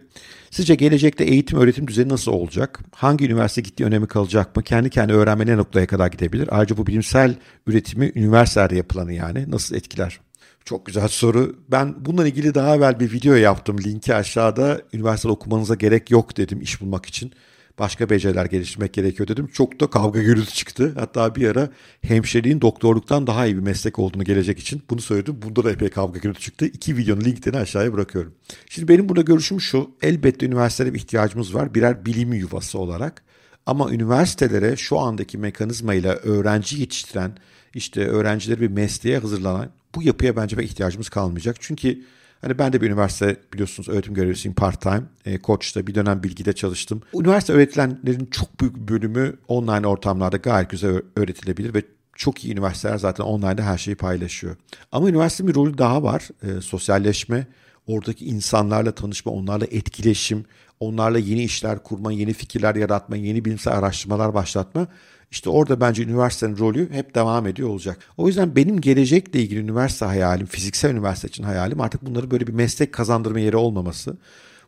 sizce 0.51 0.75
gelecekte 0.75 1.24
eğitim 1.24 1.59
öğretim 1.59 1.88
düzeni 1.88 2.09
nasıl 2.09 2.31
olacak? 2.31 2.80
Hangi 2.95 3.25
üniversite 3.25 3.62
gittiği 3.62 3.83
önemi 3.83 4.07
kalacak 4.07 4.56
mı? 4.56 4.63
Kendi 4.63 4.89
kendi 4.89 5.13
öğrenme 5.13 5.47
ne 5.47 5.57
noktaya 5.57 5.88
kadar 5.88 6.07
gidebilir? 6.07 6.50
Ayrıca 6.51 6.77
bu 6.77 6.88
bilimsel 6.88 7.35
üretimi 7.68 8.12
üniversitelerde 8.15 8.75
yapılanı 8.75 9.13
yani 9.13 9.51
nasıl 9.51 9.75
etkiler? 9.75 10.19
Çok 10.65 10.85
güzel 10.85 11.07
soru. 11.07 11.56
Ben 11.71 12.06
bununla 12.06 12.27
ilgili 12.27 12.56
daha 12.56 12.75
evvel 12.75 13.00
bir 13.00 13.12
video 13.12 13.33
yaptım. 13.33 13.77
Linki 13.83 14.15
aşağıda 14.15 14.81
üniversite 14.94 15.30
okumanıza 15.30 15.75
gerek 15.75 16.12
yok 16.12 16.38
dedim 16.38 16.62
iş 16.62 16.81
bulmak 16.81 17.06
için 17.06 17.31
başka 17.80 18.10
beceriler 18.10 18.46
geliştirmek 18.46 18.94
gerekiyor 18.94 19.28
dedim. 19.28 19.48
Çok 19.48 19.80
da 19.80 19.88
kavga 19.88 20.22
gürültü 20.22 20.54
çıktı. 20.54 20.94
Hatta 21.00 21.36
bir 21.36 21.48
ara 21.48 21.70
hemşireliğin 22.02 22.62
doktorluktan 22.62 23.28
daha 23.28 23.46
iyi 23.46 23.56
bir 23.56 23.62
meslek 23.62 24.00
olduğunu 24.00 24.24
gelecek 24.24 24.60
için 24.60 24.84
bunu 24.90 25.02
söyledim. 25.02 25.42
Bunda 25.42 25.64
da 25.64 25.72
epey 25.72 25.90
kavga 25.90 26.20
gürültü 26.20 26.42
çıktı. 26.42 26.66
İki 26.66 26.98
videonun 26.98 27.22
linklerini 27.22 27.60
aşağıya 27.60 27.94
bırakıyorum. 27.94 28.34
Şimdi 28.70 28.88
benim 28.88 29.10
burada 29.10 29.22
görüşüm 29.22 29.62
şu. 29.62 29.92
Elbette 30.02 30.46
üniversitelere 30.46 30.94
bir 30.94 31.00
ihtiyacımız 31.00 31.56
var. 31.56 31.74
Birer 31.74 32.06
bilim 32.06 32.34
yuvası 32.34 32.80
olarak. 32.80 33.24
Ama 33.66 33.92
üniversitelere 33.92 34.76
şu 34.76 35.00
andaki 35.00 35.38
mekanizmayla 35.38 36.14
öğrenci 36.14 36.80
yetiştiren, 36.80 37.38
işte 37.74 38.08
öğrencileri 38.08 38.62
bir 38.62 38.68
mesleğe 38.68 39.18
hazırlanan 39.18 39.69
bu 39.96 40.04
yapıya 40.04 40.36
bence 40.36 40.58
bir 40.58 40.64
ihtiyacımız 40.64 41.10
kalmayacak. 41.10 41.56
Çünkü 41.60 42.04
Hani 42.44 42.60
ben 42.60 42.74
de 42.74 42.81
bir 42.81 42.88
üniversite 42.88 43.38
biliyorsunuz 43.54 43.90
öğretim 43.90 44.13
görevlisiyim 44.13 44.56
part 44.56 44.81
time. 44.81 45.04
E, 45.25 45.42
Koç'ta 45.42 45.88
bir 45.88 45.95
dönem 45.95 46.24
bilgide 46.24 46.54
çalıştım. 46.54 47.01
Üniversite 47.13 47.54
öğretilenlerin 47.54 48.25
çok 48.25 48.62
büyük 48.62 48.75
bölümü 48.75 49.36
online 49.48 49.88
ortamlarda 49.88 50.38
gayet 50.38 50.69
güzel 50.69 51.01
öğretilebilir 51.16 51.74
ve 51.74 51.84
çok 52.16 52.45
iyi 52.45 52.54
üniversiteler 52.54 52.98
zaten 52.98 53.24
online'da 53.24 53.63
her 53.63 53.78
şeyi 53.78 53.95
paylaşıyor. 53.95 54.56
Ama 54.92 55.10
üniversitenin 55.10 55.50
bir 55.50 55.56
rolü 55.56 55.78
daha 55.78 56.04
var. 56.04 56.30
E, 56.44 56.62
sosyalleşme, 56.62 57.48
oradaki 57.88 58.25
insanlarla 58.25 58.92
tanışma, 58.92 59.31
onlarla 59.31 59.66
etkileşim, 59.66 60.45
onlarla 60.83 61.19
yeni 61.19 61.44
işler 61.44 61.83
kurma, 61.83 62.12
yeni 62.12 62.33
fikirler 62.33 62.75
yaratma, 62.75 63.15
yeni 63.15 63.45
bilimsel 63.45 63.74
araştırmalar 63.74 64.33
başlatma. 64.33 64.88
İşte 65.31 65.50
orada 65.50 65.81
bence 65.81 66.03
üniversitenin 66.03 66.57
rolü 66.57 66.91
hep 66.91 67.15
devam 67.15 67.47
ediyor 67.47 67.69
olacak. 67.69 68.00
O 68.18 68.27
yüzden 68.27 68.56
benim 68.56 68.81
gelecekle 68.81 69.41
ilgili 69.41 69.59
üniversite 69.59 70.06
hayalim, 70.06 70.45
fiziksel 70.45 70.91
üniversite 70.91 71.27
için 71.27 71.44
hayalim 71.44 71.81
artık 71.81 72.06
bunları 72.06 72.31
böyle 72.31 72.47
bir 72.47 72.53
meslek 72.53 72.94
kazandırma 72.94 73.39
yeri 73.39 73.57
olmaması. 73.57 74.18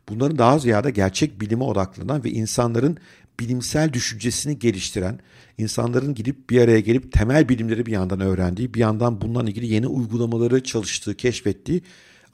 Bunların 0.08 0.38
daha 0.38 0.58
ziyade 0.58 0.90
gerçek 0.90 1.40
bilime 1.40 1.64
odaklanan 1.64 2.24
ve 2.24 2.30
insanların 2.30 2.98
bilimsel 3.40 3.92
düşüncesini 3.92 4.58
geliştiren, 4.58 5.18
insanların 5.58 6.14
gidip 6.14 6.50
bir 6.50 6.60
araya 6.60 6.80
gelip 6.80 7.12
temel 7.12 7.48
bilimleri 7.48 7.86
bir 7.86 7.92
yandan 7.92 8.20
öğrendiği, 8.20 8.74
bir 8.74 8.80
yandan 8.80 9.20
bundan 9.20 9.46
ilgili 9.46 9.66
yeni 9.66 9.86
uygulamaları 9.86 10.62
çalıştığı, 10.62 11.14
keşfettiği 11.14 11.82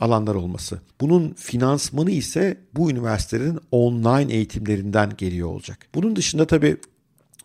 alanlar 0.03 0.35
olması. 0.35 0.81
Bunun 1.01 1.35
finansmanı 1.35 2.11
ise 2.11 2.57
bu 2.75 2.91
üniversitelerin 2.91 3.61
online 3.71 4.35
eğitimlerinden 4.35 5.13
geliyor 5.19 5.49
olacak. 5.49 5.79
Bunun 5.95 6.17
dışında 6.17 6.47
tabii 6.47 6.77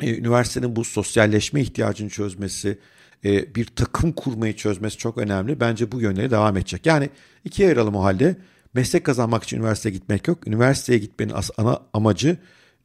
e, 0.02 0.18
üniversitenin 0.18 0.76
bu 0.76 0.84
sosyalleşme 0.84 1.62
ihtiyacını 1.62 2.10
çözmesi, 2.10 2.78
e, 3.26 3.56
bir 3.56 3.66
takım 3.66 4.12
kurmayı 4.12 4.56
çözmesi 4.56 4.98
çok 4.98 5.18
önemli. 5.18 5.60
Bence 5.60 5.92
bu 5.92 6.02
yönleri 6.02 6.32
devam 6.32 6.58
edecek. 6.58 6.86
Yani 6.86 7.10
ikiye 7.46 7.68
ayıralım 7.68 7.96
o 7.96 8.04
halde. 8.04 8.36
Meslek 8.74 9.04
kazanmak 9.04 9.44
için 9.44 9.58
üniversiteye 9.58 9.96
gitmek 9.96 10.28
yok. 10.28 10.48
Üniversiteye 10.48 11.00
gitmenin 11.00 11.34
ana 11.58 11.80
amacı 11.94 12.38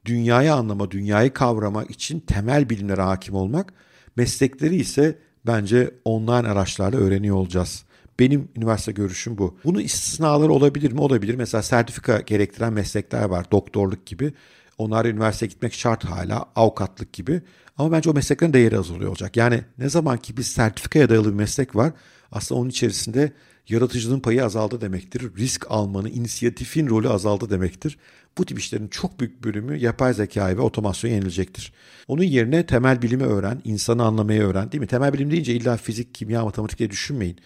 dünyayı 0.05 0.55
anlama, 0.55 0.91
dünyayı 0.91 1.33
kavrama 1.33 1.85
için 1.85 2.21
temel 2.21 2.71
bilimlere 2.71 3.03
hakim 3.03 3.35
olmak. 3.35 3.73
Meslekleri 4.17 4.77
ise 4.77 5.19
bence 5.47 5.95
online 6.05 6.49
araçlarla 6.49 6.99
öğreniyor 6.99 7.37
olacağız. 7.37 7.85
Benim 8.19 8.49
üniversite 8.57 8.93
görüşüm 8.93 9.39
bu. 9.39 9.59
Bunu 9.65 9.81
istisnalar 9.81 10.49
olabilir 10.49 10.93
mi? 10.93 11.01
Olabilir. 11.01 11.35
Mesela 11.35 11.63
sertifika 11.63 12.21
gerektiren 12.21 12.73
meslekler 12.73 13.25
var. 13.25 13.47
Doktorluk 13.53 14.07
gibi. 14.07 14.33
Onlar 14.79 15.05
üniversiteye 15.05 15.49
gitmek 15.49 15.75
şart 15.75 16.05
hala. 16.05 16.47
Avukatlık 16.57 17.13
gibi. 17.13 17.43
Ama 17.79 17.93
bence 17.93 18.11
o 18.11 18.15
mesleklerin 18.15 18.53
değeri 18.53 18.79
azalıyor 18.79 19.11
olacak. 19.11 19.37
Yani 19.37 19.61
ne 19.79 19.89
zaman 19.89 20.19
ki 20.19 20.37
bir 20.37 20.43
sertifikaya 20.43 21.09
dayalı 21.09 21.29
bir 21.29 21.37
meslek 21.37 21.77
var 21.77 21.93
aslında 22.33 22.61
onun 22.61 22.71
içerisinde 22.71 23.33
yaratıcılığın 23.69 24.21
payı 24.21 24.45
azaldı 24.45 24.81
demektir. 24.81 25.37
Risk 25.37 25.67
almanın, 25.71 26.09
inisiyatifin 26.09 26.89
rolü 26.89 27.09
azaldı 27.09 27.51
demektir. 27.51 27.99
Bu 28.39 28.47
tip 28.47 28.59
işlerin 28.59 28.89
çok 28.89 29.21
büyük 29.21 29.45
bölümü 29.45 29.77
yapay 29.77 30.15
zekaya 30.15 30.57
ve 30.57 30.61
otomasyona 30.61 31.15
yenilecektir. 31.15 31.73
Onun 32.09 32.23
yerine 32.23 32.67
temel 32.67 33.03
bilimi 33.03 33.25
öğren, 33.25 33.61
insanı 33.65 34.05
anlamayı 34.05 34.43
öğren 34.43 34.73
değil 34.73 34.81
mi? 34.81 34.87
Temel 34.87 35.13
bilim 35.13 35.31
deyince 35.31 35.55
illa 35.55 35.77
fizik, 35.77 36.15
kimya, 36.15 36.45
matematik 36.45 36.79
diye 36.79 36.91
düşünmeyin. 36.91 37.39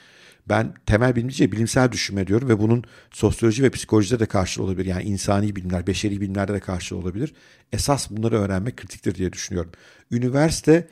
Ben 0.49 0.75
temel 0.87 1.17
bilimciye 1.17 1.53
bilimsel 1.53 1.93
düşünme 1.93 2.27
diyorum 2.27 2.49
ve 2.49 2.59
bunun 2.59 2.85
sosyoloji 3.11 3.63
ve 3.63 3.71
psikolojide 3.71 4.21
de 4.21 4.27
karşı 4.27 4.63
olabilir. 4.63 4.87
Yani 4.87 5.03
insani 5.03 5.57
bilimler, 5.57 5.87
beşeri 5.87 6.21
bilimlerde 6.21 6.55
de 6.55 6.61
karşı 6.61 6.97
olabilir. 6.97 7.35
Esas 7.73 8.11
bunları 8.11 8.39
öğrenmek 8.39 8.77
kritiktir 8.77 9.15
diye 9.15 9.33
düşünüyorum. 9.33 9.73
Üniversite 10.11 10.89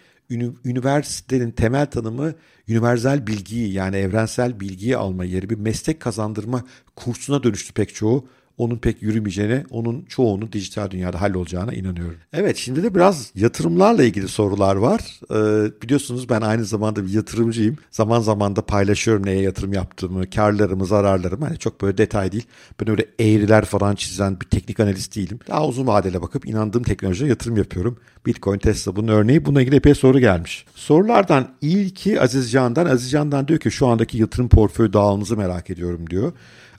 üniversitenin 0.64 1.50
temel 1.50 1.86
tanımı 1.86 2.34
universal 2.68 3.26
bilgiyi 3.26 3.72
yani 3.72 3.96
evrensel 3.96 4.60
bilgiyi 4.60 4.96
alma 4.96 5.24
yeri 5.24 5.50
bir 5.50 5.58
meslek 5.58 6.00
kazandırma 6.00 6.64
kursuna 6.96 7.42
dönüştü 7.42 7.72
pek 7.72 7.94
çoğu 7.94 8.28
onun 8.58 8.76
pek 8.76 9.02
yürümeyeceğine, 9.02 9.64
onun 9.70 10.04
çoğunun 10.08 10.52
dijital 10.52 10.90
dünyada 10.90 11.20
hallolacağına 11.20 11.72
inanıyorum. 11.72 12.16
Evet 12.32 12.56
şimdi 12.56 12.82
de 12.82 12.94
biraz 12.94 13.30
yatırımlarla 13.34 14.04
ilgili 14.04 14.28
sorular 14.28 14.76
var. 14.76 15.20
Ee, 15.30 15.82
biliyorsunuz 15.82 16.28
ben 16.28 16.40
aynı 16.40 16.64
zamanda 16.64 17.06
bir 17.06 17.12
yatırımcıyım. 17.12 17.76
Zaman 17.90 18.20
zaman 18.20 18.56
da 18.56 18.62
paylaşıyorum 18.62 19.26
neye 19.26 19.40
yatırım 19.42 19.72
yaptığımı, 19.72 20.30
karlarımı, 20.30 20.86
zararlarımı. 20.86 21.44
Hani 21.44 21.58
çok 21.58 21.80
böyle 21.80 21.98
detay 21.98 22.32
değil. 22.32 22.46
Ben 22.80 22.90
öyle 22.90 23.06
eğriler 23.18 23.64
falan 23.64 23.94
çizen 23.94 24.40
bir 24.40 24.46
teknik 24.46 24.80
analist 24.80 25.16
değilim. 25.16 25.38
Daha 25.48 25.66
uzun 25.66 25.86
vadeli 25.86 26.22
bakıp 26.22 26.46
inandığım 26.46 26.82
teknolojiye 26.82 27.30
yatırım 27.30 27.56
yapıyorum. 27.56 27.98
Bitcoin, 28.26 28.58
Tesla 28.58 28.96
bunun 28.96 29.08
örneği. 29.08 29.44
Buna 29.44 29.62
ilgili 29.62 29.76
epey 29.76 29.94
soru 29.94 30.18
gelmiş. 30.18 30.66
Sorulardan 30.74 31.48
ilki 31.60 32.20
Aziz 32.20 32.52
Can'dan. 32.52 32.86
Aziz 32.86 33.10
Can'dan 33.10 33.48
diyor 33.48 33.60
ki 33.60 33.70
şu 33.70 33.86
andaki 33.86 34.18
yatırım 34.18 34.48
portföy 34.48 34.92
dağılımınızı 34.92 35.36
merak 35.36 35.70
ediyorum 35.70 36.10
diyor. 36.10 36.32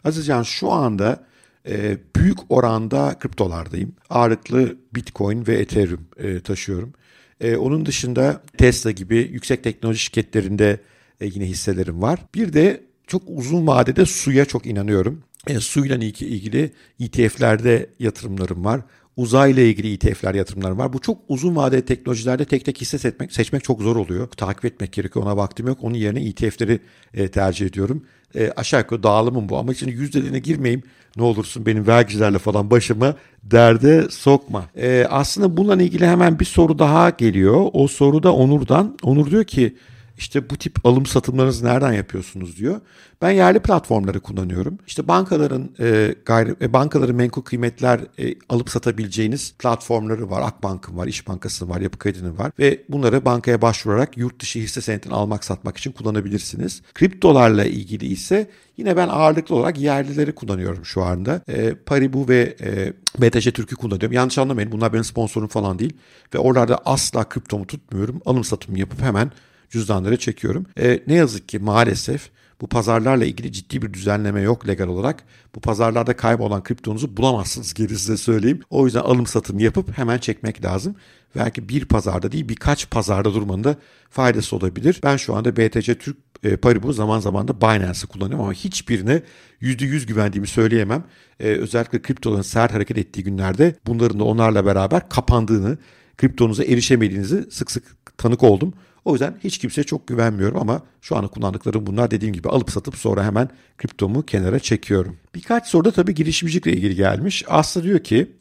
Aziz 0.04 0.26
Can 0.26 0.44
şu 0.44 0.72
anda 0.72 1.20
e, 1.68 1.98
büyük 2.16 2.38
oranda 2.50 3.20
kriptolardayım. 3.20 3.96
Ağırlıklı 4.10 4.76
Bitcoin 4.96 5.48
ve 5.48 5.56
Ethereum 5.56 6.08
e, 6.18 6.40
taşıyorum. 6.40 6.94
E, 7.42 7.56
onun 7.56 7.86
dışında 7.86 8.42
Tesla 8.58 8.92
gibi 8.92 9.18
yüksek 9.18 9.64
teknoloji 9.64 10.00
şirketlerinde 10.00 10.80
e, 11.22 11.26
yine 11.26 11.46
hisselerim 11.46 12.02
var. 12.02 12.20
Bir 12.36 12.54
de 12.54 12.82
çok 13.08 13.22
uzun 13.28 13.68
vadede 13.68 14.06
suya 14.06 14.46
çok 14.46 14.66
inanıyorum. 14.66 15.24
E, 15.48 15.60
suyla 15.60 15.96
ilgili 15.96 16.72
ETF'lerde 17.00 17.90
yatırımlarım 18.00 18.66
var. 18.66 18.82
Uzayla 19.18 19.64
ilgili 19.64 19.94
ETF'ler 19.94 20.36
yatırımlarım 20.36 20.78
var. 20.78 20.94
Bu 20.94 21.00
çok 21.00 21.18
uzun 21.28 21.56
vadeli 21.56 21.86
teknolojilerde 21.86 22.46
tek 22.46 22.66
tek 22.66 22.82
hisse 22.82 22.98
seçmek, 22.98 23.34
seçmek 23.34 23.64
çok 23.64 23.82
zor 23.82 23.96
oluyor. 23.96 24.28
Takip 24.28 24.66
etmek 24.66 24.92
gerekiyor. 24.92 25.26
Ona 25.26 25.38
vaktim 25.38 25.68
yok. 25.68 25.78
Onun 25.82 25.96
yerine 25.96 26.26
ETF'leri 26.28 26.80
e, 27.14 27.28
tercih 27.28 27.66
ediyorum. 27.66 28.04
E, 28.36 28.52
aşağı 28.56 28.80
yukarı 28.80 29.04
dağılımım 29.04 29.50
bu. 29.50 29.58
Ama 29.58 29.74
şimdi 29.74 29.92
yüzdeliğine 29.92 30.40
girmeyeyim. 30.40 30.84
Ne 31.18 31.24
olursun 31.24 31.66
benim 31.66 31.88
vergilerle 31.88 32.38
falan 32.38 32.72
başımı 32.72 33.16
derde 33.44 34.10
sokma. 34.10 34.66
E, 34.76 35.08
aslında 35.10 35.58
bununla 35.58 35.84
ilgili 35.84 36.08
hemen 36.08 36.40
bir 36.40 36.46
soru 36.46 36.80
daha 36.80 37.10
geliyor. 37.10 37.70
O 37.74 37.88
soru 37.88 38.24
da 38.24 38.34
Onur'dan. 38.34 38.98
Onur 39.04 39.32
diyor 39.32 39.44
ki 39.44 39.76
işte 40.18 40.50
bu 40.50 40.58
tip 40.58 40.86
alım 40.86 41.06
satımlarınızı 41.06 41.66
nereden 41.66 41.94
yapıyorsunuz 41.94 42.58
diyor. 42.58 42.82
Ben 43.22 43.32
yerli 43.32 43.60
platformları 43.60 44.20
kullanıyorum. 44.20 44.78
İşte 44.88 45.08
bankaların 45.08 45.70
e, 45.80 46.16
gayri 46.26 46.56
e, 46.62 46.74
bankaların 46.74 47.16
menkul 47.16 47.42
kıymetler 47.42 48.00
e, 48.20 48.36
alıp 48.50 48.70
satabileceğiniz 48.70 49.54
platformları 49.60 50.30
var. 50.30 50.42
Akbank'ın 50.42 50.98
var, 50.98 51.08
İş 51.08 51.28
Bankası'nın 51.28 51.70
var, 51.70 51.82
Yapı 51.82 51.98
Kredi'nin 51.98 52.38
var 52.38 52.52
ve 52.60 52.84
bunları 52.90 53.26
bankaya 53.26 53.62
başvurarak 53.62 54.18
yurt 54.18 54.42
dışı 54.42 54.60
hisse 54.60 54.82
senetini 54.82 55.14
almak 55.14 55.44
satmak 55.44 55.78
için 55.78 55.92
kullanabilirsiniz. 55.92 56.82
Kriptolarla 56.94 57.66
ilgili 57.66 58.06
ise 58.06 58.50
yine 58.78 58.98
ben 58.98 59.08
ağırlıklı 59.08 59.56
olarak 59.56 59.80
yerlileri 59.80 60.36
kullanıyorum 60.36 60.86
şu 60.86 61.04
anda. 61.04 61.42
E, 61.48 61.76
Paribu 61.76 62.30
ve 62.30 62.56
e, 62.62 62.94
BTC 63.22 63.52
Türk'ü 63.52 63.76
kullanıyorum. 63.76 64.14
Yanlış 64.14 64.38
anlamayın 64.38 64.72
bunlar 64.72 64.94
benim 64.94 65.04
sponsorum 65.04 65.48
falan 65.48 65.80
değil 65.80 65.94
ve 66.34 66.40
oralarda 66.40 66.82
asla 66.86 67.30
kriptomu 67.30 67.68
tutmuyorum. 67.68 68.22
Alım 68.26 68.44
satım 68.44 68.76
yapıp 68.76 69.02
hemen 69.02 69.32
cüzdanları 69.70 70.18
çekiyorum. 70.18 70.66
E, 70.80 71.04
ne 71.08 71.14
yazık 71.14 71.50
ki 71.50 71.60
maalesef 71.60 72.30
bu 72.62 72.68
pazarlarla 72.68 73.26
ilgili 73.26 73.52
ciddi 73.52 73.82
bir 73.82 73.94
düzenleme 73.94 74.42
yok 74.42 74.68
legal 74.68 74.88
olarak. 74.88 75.24
Bu 75.56 75.60
pazarlarda 75.60 76.16
kaybolan 76.16 76.64
kriptonuzu 76.64 77.18
bulamazsınız 77.18 77.74
geri 77.74 77.98
size 77.98 78.18
söyleyeyim. 78.18 78.60
O 78.70 78.86
yüzden 78.86 79.00
alım 79.00 79.28
satım 79.28 79.60
yapıp 79.60 79.98
hemen 79.98 80.18
çekmek 80.18 80.66
lazım. 80.66 80.96
Belki 81.36 81.70
bir 81.70 81.86
pazarda 81.86 82.32
değil 82.32 82.50
birkaç 82.50 82.90
pazarda 82.90 83.34
durmanın 83.34 83.64
da 83.64 83.76
faydası 84.10 84.56
olabilir. 84.56 85.00
Ben 85.04 85.18
şu 85.18 85.36
anda 85.36 85.58
BTC 85.58 85.98
Türk 85.98 86.18
e, 86.44 86.58
Paribu 86.58 86.94
zaman 86.94 87.20
zaman 87.20 87.48
da 87.48 87.62
Binance'ı 87.62 88.08
kullanıyorum 88.08 88.46
ama 88.46 88.54
hiçbirine 88.54 89.22
%100 89.62 90.06
güvendiğimi 90.06 90.48
söyleyemem. 90.48 91.04
E, 91.40 91.48
özellikle 91.48 92.02
kriptoların 92.02 92.42
sert 92.42 92.74
hareket 92.74 92.98
ettiği 92.98 93.24
günlerde 93.24 93.76
bunların 93.88 94.20
da 94.20 94.24
onlarla 94.24 94.66
beraber 94.66 95.10
kapandığını, 95.10 95.78
kriptonuza 96.18 96.64
erişemediğinizi 96.64 97.48
sık 97.52 97.72
sık 97.72 98.18
tanık 98.18 98.44
oldum. 98.44 98.74
O 99.06 99.12
yüzden 99.12 99.36
hiç 99.44 99.58
kimseye 99.58 99.84
çok 99.84 100.08
güvenmiyorum 100.08 100.58
ama 100.58 100.82
şu 101.02 101.18
an 101.18 101.28
kullandıklarım 101.28 101.86
bunlar 101.86 102.12
dediğim 102.12 102.34
gibi 102.34 102.50
alıp 102.50 102.72
satıp 102.72 102.96
sonra 102.98 103.26
hemen 103.26 103.50
kriptomu 103.78 104.24
kenara 104.24 104.60
çekiyorum. 104.60 105.18
Birkaç 105.36 105.68
soruda 105.68 105.92
tabii 105.92 106.16
girişimcilikle 106.16 106.74
ilgili 106.74 106.96
gelmiş. 106.96 107.44
Aslı 107.48 107.84
diyor 107.84 108.00
ki 108.00 108.32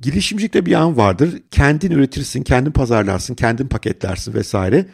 girişimcilikte 0.00 0.66
bir 0.66 0.72
an 0.72 0.96
vardır. 0.96 1.42
Kendin 1.50 1.90
üretirsin, 1.90 2.42
kendin 2.42 2.70
pazarlarsın, 2.70 3.34
kendin 3.34 3.66
paketlersin 3.66 4.34
vesaire. 4.34 4.86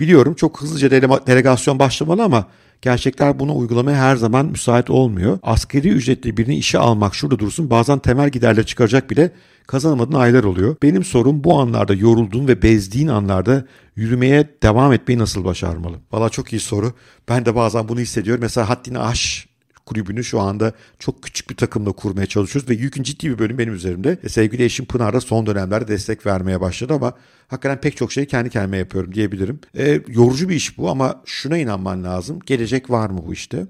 Biliyorum 0.00 0.34
çok 0.34 0.62
hızlıca 0.62 0.90
dele- 0.90 1.26
delegasyon 1.26 1.78
başlamalı 1.78 2.22
ama 2.24 2.48
gerçekler 2.82 3.38
bunu 3.38 3.58
uygulamaya 3.58 3.98
her 3.98 4.16
zaman 4.16 4.46
müsait 4.46 4.90
olmuyor. 4.90 5.38
Askeri 5.42 5.88
ücretli 5.88 6.36
birini 6.36 6.56
işe 6.56 6.78
almak 6.78 7.14
şurada 7.14 7.38
dursun 7.38 7.70
bazen 7.70 7.98
temel 7.98 8.30
giderleri 8.30 8.66
çıkaracak 8.66 9.10
bile 9.10 9.30
kazanamadığın 9.66 10.12
aylar 10.12 10.44
oluyor. 10.44 10.76
Benim 10.82 11.04
sorum 11.04 11.44
bu 11.44 11.60
anlarda 11.60 11.94
yorulduğun 11.94 12.48
ve 12.48 12.62
bezdiğin 12.62 13.08
anlarda 13.08 13.64
yürümeye 13.96 14.48
devam 14.62 14.92
etmeyi 14.92 15.18
nasıl 15.18 15.44
başarmalı? 15.44 15.96
Valla 16.12 16.28
çok 16.28 16.52
iyi 16.52 16.60
soru. 16.60 16.92
Ben 17.28 17.46
de 17.46 17.54
bazen 17.54 17.88
bunu 17.88 18.00
hissediyorum. 18.00 18.42
Mesela 18.42 18.68
haddini 18.68 18.98
aş 18.98 19.48
kulübünü 19.88 20.24
şu 20.24 20.40
anda 20.40 20.72
çok 20.98 21.22
küçük 21.22 21.50
bir 21.50 21.56
takımla 21.56 21.92
kurmaya 21.92 22.26
çalışıyoruz 22.26 22.70
ve 22.70 22.74
yükün 22.74 23.02
ciddi 23.02 23.30
bir 23.30 23.38
bölüm 23.38 23.58
benim 23.58 23.74
üzerimde. 23.74 24.18
E, 24.24 24.28
sevgili 24.28 24.64
eşim 24.64 24.86
Pınar 24.86 25.14
da 25.14 25.20
son 25.20 25.46
dönemlerde 25.46 25.88
destek 25.88 26.26
vermeye 26.26 26.60
başladı 26.60 26.94
ama 26.94 27.12
hakikaten 27.48 27.80
pek 27.80 27.96
çok 27.96 28.12
şeyi 28.12 28.26
kendi 28.26 28.50
kendime 28.50 28.76
yapıyorum 28.76 29.14
diyebilirim. 29.14 29.60
E, 29.78 30.00
yorucu 30.08 30.48
bir 30.48 30.54
iş 30.54 30.78
bu 30.78 30.90
ama 30.90 31.22
şuna 31.24 31.58
inanman 31.58 32.04
lazım. 32.04 32.38
Gelecek 32.46 32.90
var 32.90 33.10
mı 33.10 33.20
bu 33.26 33.32
işte? 33.32 33.66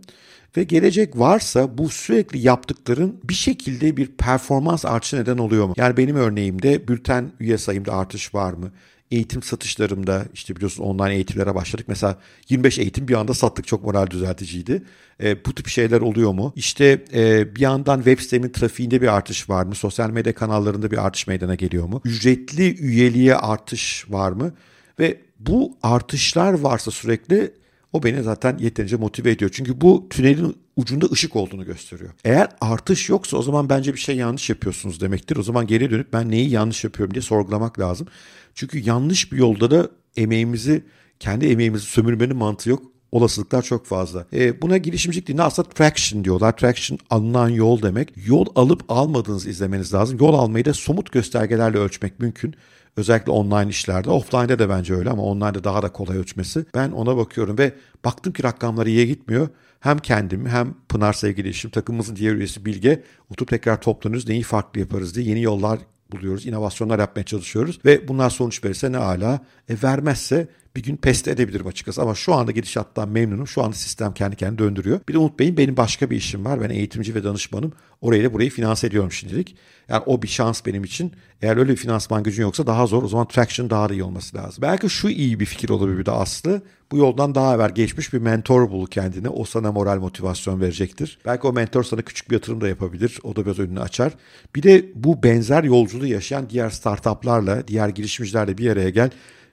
Ve 0.56 0.64
gelecek 0.64 1.18
varsa 1.18 1.78
bu 1.78 1.88
sürekli 1.88 2.38
yaptıkların 2.38 3.20
bir 3.24 3.34
şekilde 3.34 3.96
bir 3.96 4.06
performans 4.06 4.84
artışı 4.84 5.16
neden 5.16 5.38
oluyor 5.38 5.66
mu? 5.66 5.74
Yani 5.76 5.96
benim 5.96 6.16
örneğimde 6.16 6.88
bülten 6.88 7.32
üye 7.40 7.58
sayımda 7.58 7.92
artış 7.92 8.34
var 8.34 8.52
mı? 8.52 8.72
eğitim 9.10 9.42
satışlarımda 9.42 10.24
işte 10.34 10.56
biliyorsun 10.56 10.84
online 10.84 11.14
eğitimlere 11.14 11.54
başladık. 11.54 11.86
Mesela 11.88 12.18
25 12.48 12.78
eğitim 12.78 13.08
bir 13.08 13.14
anda 13.14 13.34
sattık. 13.34 13.66
Çok 13.66 13.84
moral 13.84 14.06
düzelticiydi. 14.06 14.82
E, 15.22 15.44
bu 15.44 15.54
tip 15.54 15.68
şeyler 15.68 16.00
oluyor 16.00 16.32
mu? 16.32 16.52
İşte 16.56 17.04
e, 17.14 17.54
bir 17.56 17.60
yandan 17.60 17.96
web 17.96 18.18
sitemin 18.18 18.48
trafiğinde 18.48 19.02
bir 19.02 19.16
artış 19.16 19.50
var 19.50 19.64
mı? 19.64 19.74
Sosyal 19.74 20.10
medya 20.10 20.34
kanallarında 20.34 20.90
bir 20.90 21.06
artış 21.06 21.26
meydana 21.26 21.54
geliyor 21.54 21.86
mu? 21.86 22.00
Ücretli 22.04 22.78
üyeliğe 22.78 23.36
artış 23.36 24.06
var 24.08 24.32
mı? 24.32 24.52
Ve 24.98 25.20
bu 25.38 25.76
artışlar 25.82 26.52
varsa 26.52 26.90
sürekli 26.90 27.52
o 27.92 28.02
beni 28.02 28.22
zaten 28.22 28.58
yeterince 28.58 28.96
motive 28.96 29.30
ediyor. 29.30 29.50
Çünkü 29.54 29.80
bu 29.80 30.06
tünelin 30.10 30.56
ucunda 30.76 31.06
ışık 31.06 31.36
olduğunu 31.36 31.64
gösteriyor. 31.64 32.10
Eğer 32.24 32.48
artış 32.60 33.08
yoksa 33.08 33.36
o 33.36 33.42
zaman 33.42 33.68
bence 33.68 33.94
bir 33.94 33.98
şey 33.98 34.16
yanlış 34.16 34.50
yapıyorsunuz 34.50 35.00
demektir. 35.00 35.36
O 35.36 35.42
zaman 35.42 35.66
geri 35.66 35.90
dönüp 35.90 36.12
ben 36.12 36.30
neyi 36.30 36.50
yanlış 36.50 36.84
yapıyorum 36.84 37.14
diye 37.14 37.22
sorgulamak 37.22 37.78
lazım. 37.78 38.06
Çünkü 38.54 38.78
yanlış 38.78 39.32
bir 39.32 39.38
yolda 39.38 39.70
da 39.70 39.88
emeğimizi, 40.16 40.84
kendi 41.20 41.46
emeğimizi 41.46 41.84
sömürmenin 41.84 42.36
mantığı 42.36 42.70
yok. 42.70 42.82
Olasılıklar 43.12 43.62
çok 43.62 43.86
fazla. 43.86 44.26
E, 44.32 44.62
buna 44.62 44.76
girişimcilik 44.76 45.28
değil 45.28 45.44
aslında 45.44 45.68
traction 45.68 46.24
diyorlar. 46.24 46.56
Traction 46.56 46.98
alınan 47.10 47.48
yol 47.48 47.82
demek. 47.82 48.12
Yol 48.26 48.46
alıp 48.54 48.84
almadığınızı 48.88 49.50
izlemeniz 49.50 49.94
lazım. 49.94 50.18
Yol 50.20 50.34
almayı 50.34 50.64
da 50.64 50.74
somut 50.74 51.12
göstergelerle 51.12 51.78
ölçmek 51.78 52.20
mümkün. 52.20 52.54
Özellikle 52.98 53.32
online 53.32 53.70
işlerde. 53.70 54.10
Offline'de 54.10 54.58
de 54.58 54.68
bence 54.68 54.94
öyle 54.94 55.10
ama 55.10 55.22
online'da 55.22 55.64
daha 55.64 55.82
da 55.82 55.92
kolay 55.92 56.18
ölçmesi. 56.18 56.66
Ben 56.74 56.90
ona 56.90 57.16
bakıyorum 57.16 57.58
ve 57.58 57.72
baktım 58.04 58.32
ki 58.32 58.42
rakamlar 58.42 58.86
iyiye 58.86 59.06
gitmiyor. 59.06 59.48
Hem 59.80 59.98
kendim 59.98 60.46
hem 60.46 60.74
Pınar 60.88 61.12
sevgili 61.12 61.48
eşim 61.48 61.70
takımımızın 61.70 62.16
diğer 62.16 62.34
üyesi 62.34 62.64
Bilge 62.64 63.02
oturup 63.30 63.48
tekrar 63.48 63.80
toplanıyoruz. 63.80 64.28
Neyi 64.28 64.42
farklı 64.42 64.80
yaparız 64.80 65.14
diye 65.14 65.26
yeni 65.26 65.42
yollar 65.42 65.78
buluyoruz. 66.12 66.46
inovasyonlar 66.46 66.98
yapmaya 66.98 67.24
çalışıyoruz 67.24 67.78
ve 67.84 68.08
bunlar 68.08 68.30
sonuç 68.30 68.64
verirse 68.64 68.92
ne 68.92 68.98
ala. 68.98 69.40
E 69.68 69.82
vermezse 69.82 70.48
bir 70.76 70.82
gün 70.82 70.96
peste 70.96 71.30
edebilirim 71.30 71.66
açıkçası 71.66 72.02
ama 72.02 72.14
şu 72.14 72.34
anda 72.34 72.52
gidişattan 72.52 73.08
memnunum. 73.08 73.46
Şu 73.46 73.62
anda 73.62 73.76
sistem 73.76 74.14
kendi 74.14 74.36
kendini 74.36 74.58
döndürüyor. 74.58 75.00
Bir 75.08 75.14
de 75.14 75.18
unutmayın 75.18 75.56
benim 75.56 75.76
başka 75.76 76.10
bir 76.10 76.16
işim 76.16 76.44
var. 76.44 76.60
Ben 76.60 76.70
eğitimci 76.70 77.14
ve 77.14 77.24
danışmanım. 77.24 77.72
Orayı 78.00 78.24
da 78.24 78.32
burayı 78.32 78.50
finanse 78.50 78.86
ediyorum 78.86 79.12
şimdilik. 79.12 79.56
Yani 79.88 80.02
o 80.06 80.22
bir 80.22 80.28
şans 80.28 80.66
benim 80.66 80.84
için. 80.84 81.12
Eğer 81.42 81.56
öyle 81.56 81.70
bir 81.70 81.76
finansman 81.76 82.22
gücün 82.22 82.42
yoksa 82.42 82.66
daha 82.66 82.86
zor. 82.86 83.02
O 83.02 83.08
zaman 83.08 83.28
traction 83.28 83.70
daha 83.70 83.88
da 83.88 83.92
iyi 83.92 84.02
olması 84.02 84.36
lazım. 84.36 84.62
Belki 84.62 84.90
şu 84.90 85.08
iyi 85.08 85.40
bir 85.40 85.46
fikir 85.46 85.68
olabilir 85.68 85.98
bir 85.98 86.06
de 86.06 86.10
Aslı. 86.10 86.62
Bu 86.92 86.96
yoldan 86.96 87.34
daha 87.34 87.54
evvel 87.54 87.70
geçmiş 87.74 88.12
bir 88.12 88.18
mentor 88.18 88.70
bul 88.70 88.86
kendine. 88.86 89.28
O 89.28 89.44
sana 89.44 89.72
moral 89.72 89.98
motivasyon 89.98 90.60
verecektir. 90.60 91.18
Belki 91.26 91.46
o 91.46 91.52
mentor 91.52 91.82
sana 91.82 92.02
küçük 92.02 92.30
bir 92.30 92.34
yatırım 92.34 92.60
da 92.60 92.68
yapabilir. 92.68 93.18
O 93.22 93.36
da 93.36 93.46
biraz 93.46 93.58
önünü 93.58 93.80
açar. 93.80 94.12
Bir 94.54 94.62
de 94.62 94.84
bu 94.94 95.22
benzer 95.22 95.64
yolculuğu 95.64 96.06
yaşayan 96.06 96.50
diğer 96.50 96.70
startuplarla, 96.70 97.68
diğer 97.68 97.88
girişimcilerle 97.88 98.58
bir 98.58 98.70
araya 98.70 98.90
gel. 98.90 99.10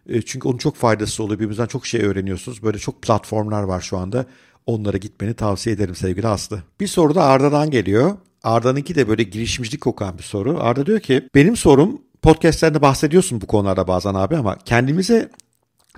E, 0.10 0.22
çünkü 0.22 0.48
onun 0.48 0.58
çok 0.58 0.76
faydası 0.76 1.24
oluyor. 1.24 1.40
Birbirimizden 1.40 1.66
çok 1.66 1.86
şey 1.86 2.02
öğreniyorsunuz. 2.02 2.64
Böyle 2.64 2.78
çok 2.78 3.02
platformlar 3.02 3.64
var 3.64 3.82
şu 3.82 3.98
anda. 3.98 4.26
Onlara 4.66 4.98
gitmeni 4.98 5.34
tavsiye 5.34 5.76
ederim 5.76 5.96
sevgili 5.96 6.28
Aslı. 6.28 6.64
Bir 6.80 6.88
soru 6.88 7.16
da 7.16 7.24
Arda'dan 7.24 7.72
geliyor. 7.72 8.18
Arda'nınki 8.44 8.96
de 8.96 9.08
böyle 9.08 9.24
girişimcilik 9.24 9.82
kokan 9.82 10.18
bir 10.18 10.24
soru. 10.24 10.64
Arda 10.64 10.86
diyor 10.86 11.00
ki 11.00 11.30
benim 11.36 11.56
sorum 11.56 12.02
podcastlerinde 12.22 12.82
bahsediyorsun 12.82 13.42
bu 13.42 13.48
konularda 13.48 13.88
bazen 13.88 14.14
abi 14.14 14.38
ama 14.38 14.58
kendimize 14.66 15.30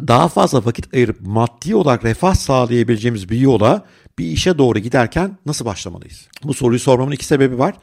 daha 0.08 0.28
fazla 0.28 0.66
vakit 0.66 0.94
ayırıp 0.94 1.22
maddi 1.22 1.76
olarak 1.76 2.06
refah 2.06 2.36
sağlayabileceğimiz 2.36 3.30
bir 3.30 3.38
yola 3.38 3.86
bir 4.20 4.26
işe 4.26 4.58
doğru 4.58 4.80
giderken 4.80 5.38
nasıl 5.46 5.66
başlamalıyız? 5.66 6.28
Bu 6.44 6.54
soruyu 6.54 6.80
sormamın 6.80 7.12
iki 7.12 7.26
sebebi 7.26 7.60
var. 7.60 7.76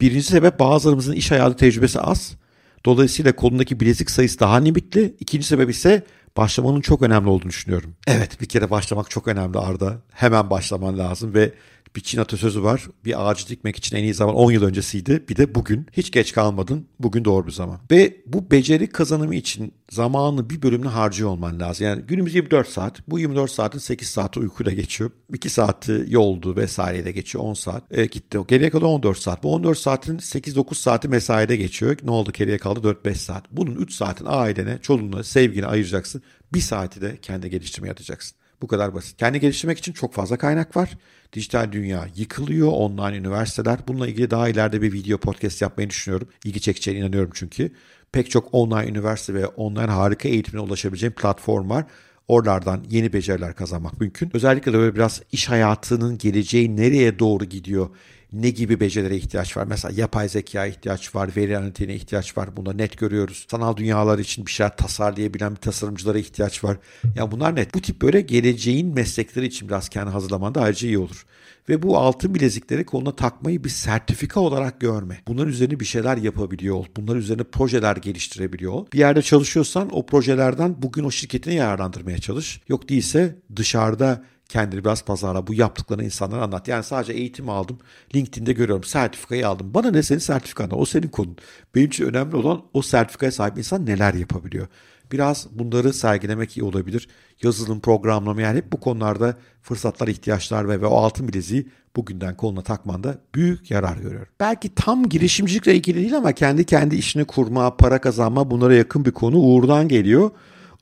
Birinci 0.00 0.26
sebep 0.26 0.58
bazılarımızın 0.58 1.12
iş 1.12 1.30
hayatı 1.30 1.56
tecrübesi 1.56 2.00
az. 2.00 2.36
Dolayısıyla 2.84 3.36
kolundaki 3.36 3.80
bilezik 3.80 4.10
sayısı 4.10 4.40
daha 4.40 4.56
limitli. 4.56 5.16
İkinci 5.20 5.46
sebep 5.46 5.70
ise 5.70 6.04
başlamanın 6.36 6.80
çok 6.80 7.02
önemli 7.02 7.28
olduğunu 7.28 7.48
düşünüyorum. 7.48 7.94
Evet 8.06 8.40
bir 8.40 8.46
kere 8.46 8.70
başlamak 8.70 9.10
çok 9.10 9.28
önemli 9.28 9.58
Arda. 9.58 10.02
Hemen 10.12 10.50
başlaman 10.50 10.98
lazım 10.98 11.34
ve 11.34 11.52
bir 11.96 12.00
Çin 12.00 12.18
atasözü 12.18 12.62
var. 12.62 12.86
Bir 13.04 13.28
ağacı 13.28 13.48
dikmek 13.48 13.76
için 13.76 13.96
en 13.96 14.02
iyi 14.02 14.14
zaman 14.14 14.34
10 14.34 14.52
yıl 14.52 14.62
öncesiydi. 14.62 15.24
Bir 15.28 15.36
de 15.36 15.54
bugün. 15.54 15.86
Hiç 15.92 16.10
geç 16.10 16.32
kalmadın. 16.32 16.86
Bugün 17.00 17.24
doğru 17.24 17.46
bir 17.46 17.52
zaman. 17.52 17.80
Ve 17.90 18.16
bu 18.26 18.50
beceri 18.50 18.86
kazanımı 18.86 19.34
için 19.34 19.72
zamanını 19.90 20.50
bir 20.50 20.62
bölümünü 20.62 20.88
harcıyor 20.88 21.30
olman 21.30 21.60
lazım. 21.60 21.86
Yani 21.86 22.02
günümüz 22.02 22.34
24 22.34 22.68
saat. 22.68 23.08
Bu 23.08 23.18
24 23.18 23.50
saatin 23.50 23.78
8 23.78 24.08
saati 24.08 24.40
uykuyla 24.40 24.72
geçiyor. 24.72 25.10
2 25.34 25.50
saati 25.50 26.04
yoldu 26.08 26.56
vesaireyle 26.56 27.12
geçiyor. 27.12 27.44
10 27.44 27.54
saat. 27.54 27.82
E, 27.90 28.06
gitti. 28.06 28.38
Geriye 28.48 28.70
kalan 28.70 28.88
14 28.88 29.18
saat. 29.18 29.42
Bu 29.42 29.54
14 29.54 29.78
saatin 29.78 30.18
8-9 30.18 30.74
saati 30.74 31.08
mesaide 31.08 31.56
geçiyor. 31.56 31.96
Ne 32.02 32.10
oldu? 32.10 32.32
Geriye 32.32 32.58
kaldı 32.58 32.80
4-5 33.04 33.14
saat. 33.14 33.44
Bunun 33.52 33.74
3 33.74 33.92
saatin 33.92 34.24
ailene, 34.28 34.78
çoluğuna, 34.82 35.24
sevgine 35.24 35.66
ayıracaksın. 35.66 36.22
Bir 36.52 36.60
saati 36.60 37.00
de 37.00 37.18
kendi 37.22 37.50
geliştirmeye 37.50 37.92
atacaksın. 37.92 38.36
Bu 38.62 38.66
kadar 38.66 38.94
basit. 38.94 39.18
Kendi 39.18 39.40
geliştirmek 39.40 39.78
için 39.78 39.92
çok 39.92 40.14
fazla 40.14 40.38
kaynak 40.38 40.76
var. 40.76 40.98
Dijital 41.32 41.72
dünya 41.72 42.08
yıkılıyor. 42.16 42.68
Online 42.68 43.16
üniversiteler. 43.16 43.78
Bununla 43.88 44.08
ilgili 44.08 44.30
daha 44.30 44.48
ileride 44.48 44.82
bir 44.82 44.92
video 44.92 45.18
podcast 45.18 45.62
yapmayı 45.62 45.90
düşünüyorum. 45.90 46.28
İlgi 46.44 46.60
çekeceğine 46.60 47.00
inanıyorum 47.00 47.30
çünkü. 47.34 47.72
Pek 48.12 48.30
çok 48.30 48.48
online 48.54 48.86
üniversite 48.86 49.34
ve 49.34 49.46
online 49.46 49.92
harika 49.92 50.28
eğitimine 50.28 50.62
ulaşabileceğim 50.62 51.14
platform 51.14 51.70
var. 51.70 51.84
Oralardan 52.28 52.84
yeni 52.88 53.12
beceriler 53.12 53.54
kazanmak 53.54 54.00
mümkün. 54.00 54.30
Özellikle 54.34 54.72
de 54.72 54.78
böyle 54.78 54.94
biraz 54.94 55.22
iş 55.32 55.48
hayatının 55.48 56.18
geleceği 56.18 56.76
nereye 56.76 57.18
doğru 57.18 57.44
gidiyor 57.44 57.88
ne 58.32 58.50
gibi 58.50 58.80
becerilere 58.80 59.16
ihtiyaç 59.16 59.56
var? 59.56 59.66
Mesela 59.66 59.94
yapay 59.96 60.28
zeka 60.28 60.66
ihtiyaç 60.66 61.14
var, 61.14 61.30
veri 61.36 61.58
analitiğine 61.58 61.94
ihtiyaç 61.94 62.38
var. 62.38 62.56
Bunu 62.56 62.78
net 62.78 62.98
görüyoruz. 62.98 63.46
Sanal 63.50 63.76
dünyalar 63.76 64.18
için 64.18 64.46
bir 64.46 64.50
şeyler 64.50 64.76
tasarlayabilen 64.76 65.50
bir 65.50 65.60
tasarımcılara 65.60 66.18
ihtiyaç 66.18 66.64
var. 66.64 66.76
Ya 67.16 67.30
bunlar 67.30 67.56
net. 67.56 67.74
Bu 67.74 67.80
tip 67.80 68.02
böyle 68.02 68.20
geleceğin 68.20 68.94
meslekleri 68.94 69.46
için 69.46 69.68
biraz 69.68 69.88
kendi 69.88 70.10
hazırlaman 70.10 70.54
da 70.54 70.60
ayrıca 70.60 70.88
iyi 70.88 70.98
olur. 70.98 71.26
Ve 71.68 71.82
bu 71.82 71.98
altın 71.98 72.34
bilezikleri 72.34 72.86
koluna 72.86 73.16
takmayı 73.16 73.64
bir 73.64 73.68
sertifika 73.68 74.40
olarak 74.40 74.80
görme. 74.80 75.20
Bunların 75.28 75.52
üzerine 75.52 75.80
bir 75.80 75.84
şeyler 75.84 76.16
yapabiliyor 76.16 76.74
ol. 76.76 76.86
Bunlar 76.96 77.16
üzerine 77.16 77.44
projeler 77.44 77.96
geliştirebiliyor 77.96 78.72
ol. 78.72 78.86
Bir 78.92 78.98
yerde 78.98 79.22
çalışıyorsan 79.22 79.88
o 79.92 80.06
projelerden 80.06 80.82
bugün 80.82 81.04
o 81.04 81.10
şirketini 81.10 81.54
yararlandırmaya 81.54 82.18
çalış. 82.18 82.60
Yok 82.68 82.88
değilse 82.88 83.36
dışarıda 83.56 84.24
kendini 84.48 84.84
biraz 84.84 85.04
pazarla 85.04 85.46
bu 85.46 85.54
yaptıklarını 85.54 86.04
insanlara 86.04 86.42
anlat. 86.42 86.68
Yani 86.68 86.84
sadece 86.84 87.12
eğitim 87.12 87.48
aldım. 87.48 87.78
LinkedIn'de 88.14 88.52
görüyorum. 88.52 88.84
Sertifikayı 88.84 89.48
aldım. 89.48 89.74
Bana 89.74 89.90
ne 89.90 90.02
senin 90.02 90.18
sertifikan? 90.18 90.80
O 90.80 90.84
senin 90.84 91.08
konun. 91.08 91.36
Benim 91.74 91.86
için 91.86 92.04
önemli 92.04 92.36
olan 92.36 92.62
o 92.74 92.82
sertifikaya 92.82 93.32
sahip 93.32 93.58
insan 93.58 93.86
neler 93.86 94.14
yapabiliyor. 94.14 94.66
Biraz 95.12 95.46
bunları 95.50 95.92
sergilemek 95.92 96.56
iyi 96.56 96.62
olabilir. 96.64 97.08
Yazılım, 97.42 97.80
programlama 97.80 98.40
yani 98.40 98.56
hep 98.56 98.72
bu 98.72 98.80
konularda 98.80 99.36
fırsatlar, 99.62 100.08
ihtiyaçlar 100.08 100.68
ve, 100.68 100.80
ve 100.80 100.86
o 100.86 100.96
altın 100.96 101.28
bileziği 101.28 101.68
bugünden 101.96 102.36
koluna 102.36 102.62
takmanda 102.62 103.18
büyük 103.34 103.70
yarar 103.70 103.96
görüyorum. 103.96 104.28
Belki 104.40 104.74
tam 104.74 105.08
girişimcilikle 105.08 105.74
ilgili 105.74 106.00
değil 106.00 106.16
ama 106.16 106.32
kendi 106.32 106.64
kendi 106.64 106.96
işini 106.96 107.24
kurma, 107.24 107.76
para 107.76 108.00
kazanma 108.00 108.50
bunlara 108.50 108.74
yakın 108.74 109.04
bir 109.04 109.10
konu 109.10 109.38
Uğur'dan 109.38 109.88
geliyor. 109.88 110.30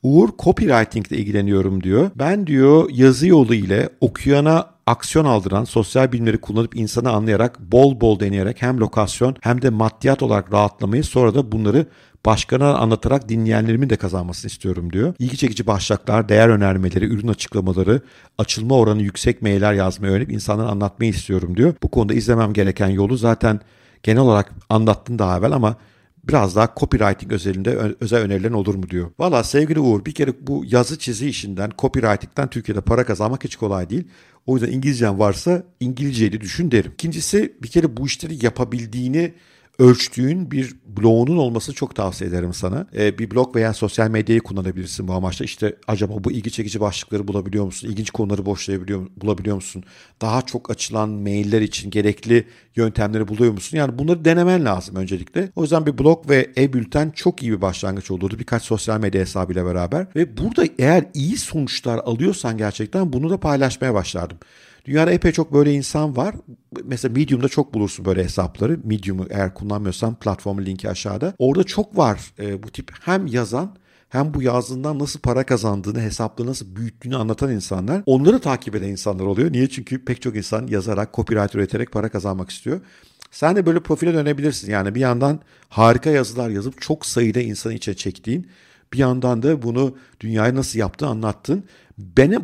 Uğur 0.05 0.29
copywriting 0.39 1.07
ile 1.11 1.17
ilgileniyorum 1.17 1.83
diyor. 1.83 2.11
Ben 2.15 2.47
diyor 2.47 2.89
yazı 2.93 3.27
yolu 3.27 3.55
ile 3.55 3.89
okuyana 4.01 4.69
aksiyon 4.85 5.25
aldıran 5.25 5.63
sosyal 5.63 6.11
bilimleri 6.11 6.37
kullanıp 6.37 6.75
insanı 6.75 7.11
anlayarak 7.11 7.59
bol 7.59 8.01
bol 8.01 8.19
deneyerek 8.19 8.61
hem 8.61 8.79
lokasyon 8.79 9.35
hem 9.41 9.61
de 9.61 9.69
maddiyat 9.69 10.23
olarak 10.23 10.53
rahatlamayı 10.53 11.03
sonra 11.03 11.35
da 11.35 11.51
bunları 11.51 11.85
başkana 12.25 12.73
anlatarak 12.75 13.29
dinleyenlerimin 13.29 13.89
de 13.89 13.95
kazanmasını 13.95 14.51
istiyorum 14.51 14.93
diyor. 14.93 15.13
İlgi 15.19 15.37
çekici 15.37 15.67
başlıklar, 15.67 16.29
değer 16.29 16.49
önermeleri, 16.49 17.05
ürün 17.05 17.27
açıklamaları, 17.27 18.01
açılma 18.37 18.75
oranı 18.75 19.01
yüksek 19.01 19.41
mailler 19.41 19.73
yazmayı 19.73 20.13
öğrenip 20.13 20.31
insanlara 20.31 20.67
anlatmayı 20.67 21.11
istiyorum 21.11 21.57
diyor. 21.57 21.73
Bu 21.83 21.87
konuda 21.87 22.13
izlemem 22.13 22.53
gereken 22.53 22.89
yolu 22.89 23.17
zaten 23.17 23.59
genel 24.03 24.21
olarak 24.21 24.51
anlattın 24.69 25.19
daha 25.19 25.37
evvel 25.37 25.51
ama 25.51 25.75
biraz 26.27 26.55
daha 26.55 26.73
copywriting 26.79 27.31
özelinde 27.31 27.95
özel 27.99 28.21
önerilerin 28.21 28.53
olur 28.53 28.75
mu 28.75 28.89
diyor. 28.89 29.11
Valla 29.19 29.43
sevgili 29.43 29.79
Uğur 29.79 30.05
bir 30.05 30.11
kere 30.11 30.33
bu 30.41 30.63
yazı 30.67 30.99
çizi 30.99 31.29
işinden 31.29 31.71
copywriting'den 31.77 32.49
Türkiye'de 32.49 32.81
para 32.81 33.05
kazanmak 33.05 33.43
hiç 33.43 33.55
kolay 33.55 33.89
değil. 33.89 34.03
O 34.45 34.53
yüzden 34.53 34.71
İngilizcen 34.71 35.19
varsa 35.19 35.63
İngilizceyi 35.79 36.41
düşün 36.41 36.71
derim. 36.71 36.91
İkincisi 36.93 37.53
bir 37.63 37.67
kere 37.67 37.97
bu 37.97 38.05
işleri 38.05 38.45
yapabildiğini 38.45 39.33
ölçtüğün 39.79 40.51
bir 40.51 40.75
bloğunun 40.87 41.37
olması 41.37 41.73
çok 41.73 41.95
tavsiye 41.95 42.29
ederim 42.29 42.53
sana. 42.53 42.87
Ee, 42.95 43.17
bir 43.17 43.31
blog 43.31 43.55
veya 43.55 43.73
sosyal 43.73 44.09
medyayı 44.09 44.41
kullanabilirsin 44.41 45.07
bu 45.07 45.13
amaçla. 45.13 45.45
İşte 45.45 45.75
acaba 45.87 46.23
bu 46.23 46.31
ilgi 46.31 46.51
çekici 46.51 46.79
başlıkları 46.79 47.27
bulabiliyor 47.27 47.65
musun? 47.65 47.87
İlginç 47.87 48.09
konuları 48.11 48.45
boşlayabiliyor 48.45 49.07
bulabiliyor 49.17 49.55
musun? 49.55 49.83
Daha 50.21 50.41
çok 50.41 50.69
açılan 50.69 51.09
mailler 51.09 51.61
için 51.61 51.89
gerekli 51.91 52.47
yöntemleri 52.75 53.27
buluyor 53.27 53.53
musun? 53.53 53.77
Yani 53.77 53.97
bunları 53.97 54.25
denemen 54.25 54.65
lazım 54.65 54.95
öncelikle. 54.95 55.49
O 55.55 55.61
yüzden 55.61 55.85
bir 55.85 55.97
blog 55.97 56.29
ve 56.29 56.49
e-bülten 56.57 57.09
çok 57.09 57.43
iyi 57.43 57.51
bir 57.51 57.61
başlangıç 57.61 58.11
olurdu. 58.11 58.39
Birkaç 58.39 58.63
sosyal 58.63 58.99
medya 58.99 59.21
hesabıyla 59.21 59.65
beraber. 59.65 60.07
Ve 60.15 60.37
burada 60.37 60.65
eğer 60.79 61.05
iyi 61.13 61.37
sonuçlar 61.37 61.97
alıyorsan 61.97 62.57
gerçekten 62.57 63.13
bunu 63.13 63.29
da 63.29 63.39
paylaşmaya 63.39 63.93
başlardım. 63.93 64.37
Dünyada 64.85 65.11
epey 65.11 65.31
çok 65.31 65.53
böyle 65.53 65.73
insan 65.73 66.17
var. 66.17 66.35
Mesela 66.83 67.13
Medium'da 67.13 67.49
çok 67.49 67.73
bulursun 67.73 68.05
böyle 68.05 68.23
hesapları. 68.23 68.79
Medium'u 68.83 69.27
eğer 69.29 69.53
kullanmıyorsan 69.53 70.15
platformun 70.15 70.65
linki 70.65 70.89
aşağıda. 70.89 71.33
Orada 71.39 71.63
çok 71.63 71.97
var 71.97 72.33
e, 72.39 72.63
bu 72.63 72.69
tip 72.69 72.91
hem 73.01 73.27
yazan 73.27 73.75
hem 74.09 74.33
bu 74.33 74.41
yazdığından 74.41 74.99
nasıl 74.99 75.19
para 75.19 75.45
kazandığını, 75.45 76.01
hesapları 76.01 76.47
nasıl 76.47 76.75
büyüttüğünü 76.75 77.15
anlatan 77.15 77.51
insanlar. 77.51 78.03
Onları 78.05 78.39
takip 78.39 78.75
eden 78.75 78.87
insanlar 78.87 79.25
oluyor. 79.25 79.51
Niye? 79.51 79.69
Çünkü 79.69 80.05
pek 80.05 80.21
çok 80.21 80.35
insan 80.35 80.67
yazarak, 80.67 81.13
copyright 81.13 81.55
üreterek 81.55 81.91
para 81.91 82.09
kazanmak 82.09 82.49
istiyor. 82.49 82.81
Sen 83.31 83.55
de 83.55 83.65
böyle 83.65 83.79
profile 83.79 84.13
dönebilirsin. 84.13 84.71
Yani 84.71 84.95
bir 84.95 84.99
yandan 84.99 85.39
harika 85.69 86.09
yazılar 86.09 86.49
yazıp 86.49 86.81
çok 86.81 87.05
sayıda 87.05 87.41
insanı 87.41 87.73
içe 87.73 87.93
çektiğin, 87.93 88.47
bir 88.93 88.97
yandan 88.97 89.43
da 89.43 89.61
bunu 89.61 89.97
dünyaya 90.19 90.55
nasıl 90.55 90.79
yaptığını 90.79 91.09
anlattın. 91.09 91.63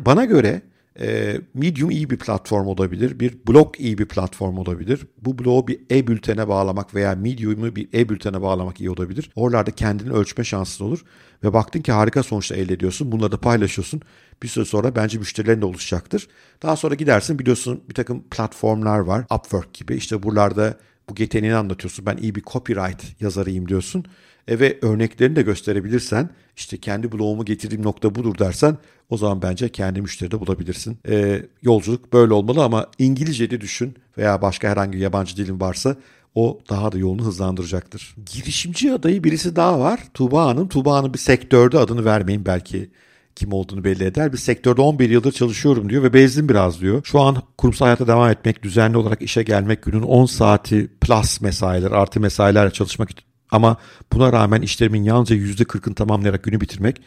Bana 0.04 0.24
göre 0.24 0.62
e, 1.00 1.40
Medium 1.54 1.90
iyi 1.90 2.10
bir 2.10 2.18
platform 2.18 2.66
olabilir. 2.66 3.20
Bir 3.20 3.46
blog 3.48 3.74
iyi 3.78 3.98
bir 3.98 4.06
platform 4.06 4.58
olabilir. 4.58 5.06
Bu 5.22 5.38
blogu 5.38 5.68
bir 5.68 5.80
e-bültene 5.90 6.48
bağlamak 6.48 6.94
veya 6.94 7.14
Medium'u 7.14 7.76
bir 7.76 7.88
e-bültene 7.94 8.42
bağlamak 8.42 8.80
iyi 8.80 8.90
olabilir. 8.90 9.30
Oralarda 9.36 9.70
kendini 9.70 10.12
ölçme 10.12 10.44
şansın 10.44 10.84
olur. 10.84 11.04
Ve 11.44 11.52
baktın 11.52 11.80
ki 11.80 11.92
harika 11.92 12.22
sonuçlar 12.22 12.56
elde 12.56 12.74
ediyorsun. 12.74 13.12
Bunları 13.12 13.32
da 13.32 13.40
paylaşıyorsun. 13.40 14.02
Bir 14.42 14.48
süre 14.48 14.64
sonra 14.64 14.96
bence 14.96 15.18
müşterilerin 15.18 15.60
de 15.60 15.66
oluşacaktır. 15.66 16.28
Daha 16.62 16.76
sonra 16.76 16.94
gidersin 16.94 17.38
biliyorsun 17.38 17.84
bir 17.88 17.94
takım 17.94 18.22
platformlar 18.30 18.98
var. 18.98 19.24
Upwork 19.34 19.74
gibi. 19.74 19.96
İşte 19.96 20.22
buralarda 20.22 20.78
bu 21.08 21.14
yeteneğini 21.18 21.56
anlatıyorsun. 21.56 22.06
Ben 22.06 22.16
iyi 22.16 22.34
bir 22.34 22.42
copyright 22.42 23.20
yazarıyım 23.20 23.68
diyorsun. 23.68 24.04
E 24.48 24.60
ve 24.60 24.78
örneklerini 24.82 25.36
de 25.36 25.42
gösterebilirsen 25.42 26.30
işte 26.56 26.76
kendi 26.76 27.12
blogumu 27.12 27.44
getirdiğim 27.44 27.82
nokta 27.82 28.14
budur 28.14 28.38
dersen 28.38 28.76
o 29.10 29.16
zaman 29.16 29.42
bence 29.42 29.68
kendi 29.68 30.02
müşteri 30.02 30.30
de 30.30 30.40
bulabilirsin. 30.40 30.98
E, 31.08 31.42
yolculuk 31.62 32.12
böyle 32.12 32.32
olmalı 32.32 32.64
ama 32.64 32.86
İngilizce 32.98 33.50
de 33.50 33.60
düşün 33.60 33.94
veya 34.18 34.42
başka 34.42 34.68
herhangi 34.68 34.92
bir 34.92 35.02
yabancı 35.02 35.36
dilin 35.36 35.60
varsa 35.60 35.96
o 36.34 36.60
daha 36.70 36.92
da 36.92 36.98
yolunu 36.98 37.24
hızlandıracaktır. 37.24 38.14
Girişimci 38.32 38.92
adayı 38.92 39.24
birisi 39.24 39.56
daha 39.56 39.80
var. 39.80 40.00
Tuğba 40.14 40.46
Hanım. 40.46 40.68
Tuğba 40.68 40.96
Hanım 40.96 41.14
bir 41.14 41.18
sektörde 41.18 41.78
adını 41.78 42.04
vermeyin 42.04 42.46
belki 42.46 42.90
kim 43.36 43.52
olduğunu 43.52 43.84
belli 43.84 44.04
eder. 44.04 44.32
Bir 44.32 44.38
sektörde 44.38 44.80
11 44.80 45.10
yıldır 45.10 45.32
çalışıyorum 45.32 45.90
diyor 45.90 46.02
ve 46.02 46.12
bezdim 46.12 46.48
biraz 46.48 46.80
diyor. 46.80 47.00
Şu 47.04 47.20
an 47.20 47.42
kurumsal 47.58 47.86
hayata 47.86 48.06
devam 48.06 48.30
etmek, 48.30 48.62
düzenli 48.62 48.96
olarak 48.96 49.22
işe 49.22 49.42
gelmek, 49.42 49.82
günün 49.82 50.02
10 50.02 50.26
saati 50.26 50.88
plus 51.00 51.40
mesailer, 51.40 51.90
artı 51.90 52.20
mesailerle 52.20 52.70
çalışmak 52.70 53.10
ama 53.52 53.76
buna 54.12 54.32
rağmen 54.32 54.62
işlerimin 54.62 55.02
yalnızca 55.02 55.36
%40'ını 55.36 55.94
tamamlayarak 55.94 56.42
günü 56.42 56.60
bitirmek 56.60 57.00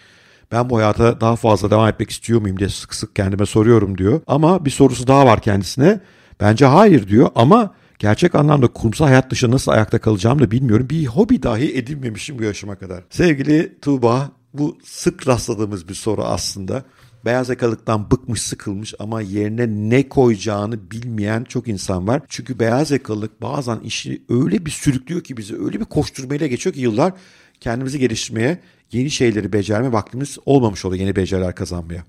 ben 0.51 0.69
bu 0.69 0.77
hayata 0.77 1.21
daha 1.21 1.35
fazla 1.35 1.71
devam 1.71 1.89
etmek 1.89 2.09
istiyor 2.09 2.41
muyum 2.41 2.59
diye 2.59 2.69
sık 2.69 2.95
sık 2.95 3.15
kendime 3.15 3.45
soruyorum 3.45 3.97
diyor. 3.97 4.21
Ama 4.27 4.65
bir 4.65 4.71
sorusu 4.71 5.07
daha 5.07 5.25
var 5.25 5.41
kendisine. 5.41 5.99
Bence 6.39 6.65
hayır 6.65 7.07
diyor 7.07 7.29
ama 7.35 7.73
gerçek 7.99 8.35
anlamda 8.35 8.67
kurumsal 8.67 9.05
hayat 9.05 9.29
dışı 9.29 9.51
nasıl 9.51 9.71
ayakta 9.71 9.99
kalacağımı 9.99 10.41
da 10.41 10.51
bilmiyorum. 10.51 10.87
Bir 10.89 11.05
hobi 11.05 11.43
dahi 11.43 11.77
edinmemişim 11.77 12.39
bu 12.39 12.43
yaşıma 12.43 12.75
kadar. 12.75 13.03
Sevgili 13.09 13.79
Tuğba 13.81 14.31
bu 14.53 14.77
sık 14.83 15.27
rastladığımız 15.27 15.89
bir 15.89 15.93
soru 15.93 16.23
aslında 16.23 16.83
beyaz 17.25 17.49
yakalıktan 17.49 18.11
bıkmış 18.11 18.41
sıkılmış 18.41 18.93
ama 18.99 19.21
yerine 19.21 19.67
ne 19.67 20.09
koyacağını 20.09 20.91
bilmeyen 20.91 21.43
çok 21.43 21.67
insan 21.67 22.07
var. 22.07 22.21
Çünkü 22.29 22.59
beyaz 22.59 22.91
yakalılık 22.91 23.41
bazen 23.41 23.79
işi 23.79 24.21
öyle 24.29 24.65
bir 24.65 24.71
sürüklüyor 24.71 25.23
ki 25.23 25.37
bizi 25.37 25.55
öyle 25.59 25.79
bir 25.79 25.85
koşturmayla 25.85 26.47
geçiyor 26.47 26.73
ki 26.73 26.81
yıllar 26.81 27.13
kendimizi 27.59 27.99
geliştirmeye, 27.99 28.59
yeni 28.91 29.11
şeyleri 29.11 29.53
becerme 29.53 29.91
vaktimiz 29.91 30.37
olmamış 30.45 30.85
oluyor 30.85 31.01
yeni 31.01 31.15
beceriler 31.15 31.55
kazanmaya. 31.55 32.03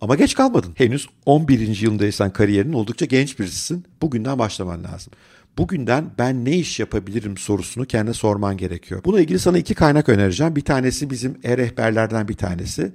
Ama 0.00 0.14
geç 0.14 0.34
kalmadın. 0.34 0.72
Henüz 0.74 1.06
11. 1.26 1.80
yılındaysan 1.80 2.32
kariyerin 2.32 2.72
oldukça 2.72 3.06
genç 3.06 3.38
birisisin. 3.38 3.84
Bugünden 4.02 4.38
başlaman 4.38 4.84
lazım. 4.84 5.12
Bugünden 5.58 6.10
ben 6.18 6.44
ne 6.44 6.56
iş 6.56 6.80
yapabilirim 6.80 7.36
sorusunu 7.36 7.86
kendine 7.86 8.14
sorman 8.14 8.56
gerekiyor. 8.56 9.04
Buna 9.04 9.20
ilgili 9.20 9.38
sana 9.38 9.58
iki 9.58 9.74
kaynak 9.74 10.08
önereceğim. 10.08 10.56
Bir 10.56 10.64
tanesi 10.64 11.10
bizim 11.10 11.38
e-rehberlerden 11.44 12.28
bir 12.28 12.34
tanesi 12.34 12.92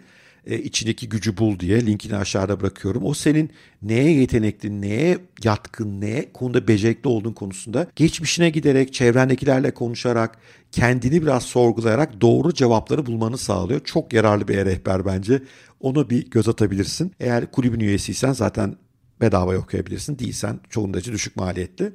e, 0.48 0.60
içindeki 0.60 1.10
gücü 1.10 1.38
bul 1.38 1.60
diye 1.60 1.86
linkini 1.86 2.16
aşağıda 2.16 2.60
bırakıyorum. 2.62 3.04
O 3.06 3.14
senin 3.14 3.50
neye 3.82 4.12
yetenekli, 4.12 4.82
neye 4.82 5.18
yatkın, 5.44 6.02
neye 6.02 6.34
konuda 6.34 6.68
becerikli 6.68 7.08
olduğun 7.08 7.34
konusunda 7.34 7.88
geçmişine 7.96 8.50
giderek, 8.50 8.94
çevrendekilerle 8.94 9.74
konuşarak, 9.74 10.38
kendini 10.72 11.22
biraz 11.22 11.44
sorgulayarak 11.44 12.22
doğru 12.22 12.54
cevapları 12.54 13.06
bulmanı 13.06 13.38
sağlıyor. 13.38 13.82
Çok 13.84 14.14
yararlı 14.14 14.48
bir 14.48 14.66
rehber 14.66 15.06
bence. 15.06 15.42
Onu 15.80 16.10
bir 16.10 16.30
göz 16.32 16.48
atabilirsin. 16.48 17.12
Eğer 17.20 17.52
kulübün 17.52 17.80
üyesiysen 17.80 18.34
zaten 18.34 18.76
bedava 19.22 19.56
okuyabilirsin. 19.56 20.20
Değilsen 20.20 20.60
çoğunda 20.70 21.04
düşük 21.04 21.36
maliyetli. 21.36 21.94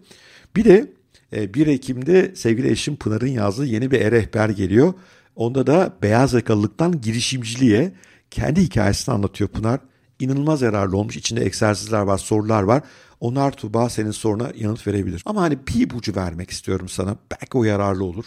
Bir 0.56 0.64
de 0.64 0.92
1 1.32 1.66
e, 1.66 1.72
Ekim'de 1.72 2.32
sevgili 2.34 2.70
eşim 2.70 2.96
Pınar'ın 2.96 3.26
yazdığı 3.26 3.66
yeni 3.66 3.90
bir 3.90 4.00
e-rehber 4.00 4.48
geliyor. 4.48 4.94
Onda 5.36 5.66
da 5.66 5.96
beyaz 6.02 6.34
yakalılıktan 6.34 7.00
girişimciliğe 7.00 7.92
kendi 8.30 8.62
hikayesini 8.62 9.14
anlatıyor 9.14 9.50
Pınar. 9.50 9.80
İnanılmaz 10.20 10.62
yararlı 10.62 10.96
olmuş. 10.96 11.16
İçinde 11.16 11.44
egzersizler 11.44 12.00
var, 12.00 12.18
sorular 12.18 12.62
var. 12.62 12.82
Onlar 13.20 13.52
Tuğba 13.52 13.88
senin 13.88 14.10
soruna 14.10 14.50
yanıt 14.56 14.86
verebilir. 14.86 15.22
Ama 15.26 15.42
hani 15.42 15.58
bir 15.68 15.80
ipucu 15.80 16.16
vermek 16.16 16.50
istiyorum 16.50 16.88
sana. 16.88 17.16
Belki 17.30 17.58
o 17.58 17.64
yararlı 17.64 18.04
olur. 18.04 18.24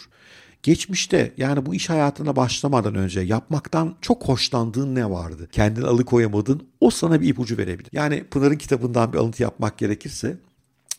Geçmişte 0.62 1.32
yani 1.36 1.66
bu 1.66 1.74
iş 1.74 1.90
hayatına 1.90 2.36
başlamadan 2.36 2.94
önce 2.94 3.20
yapmaktan 3.20 3.96
çok 4.00 4.28
hoşlandığın 4.28 4.94
ne 4.94 5.10
vardı? 5.10 5.48
Kendini 5.52 5.86
alıkoyamadın 5.86 6.68
o 6.80 6.90
sana 6.90 7.20
bir 7.20 7.28
ipucu 7.28 7.58
verebilir. 7.58 7.90
Yani 7.92 8.24
Pınar'ın 8.24 8.56
kitabından 8.56 9.12
bir 9.12 9.18
alıntı 9.18 9.42
yapmak 9.42 9.78
gerekirse 9.78 10.36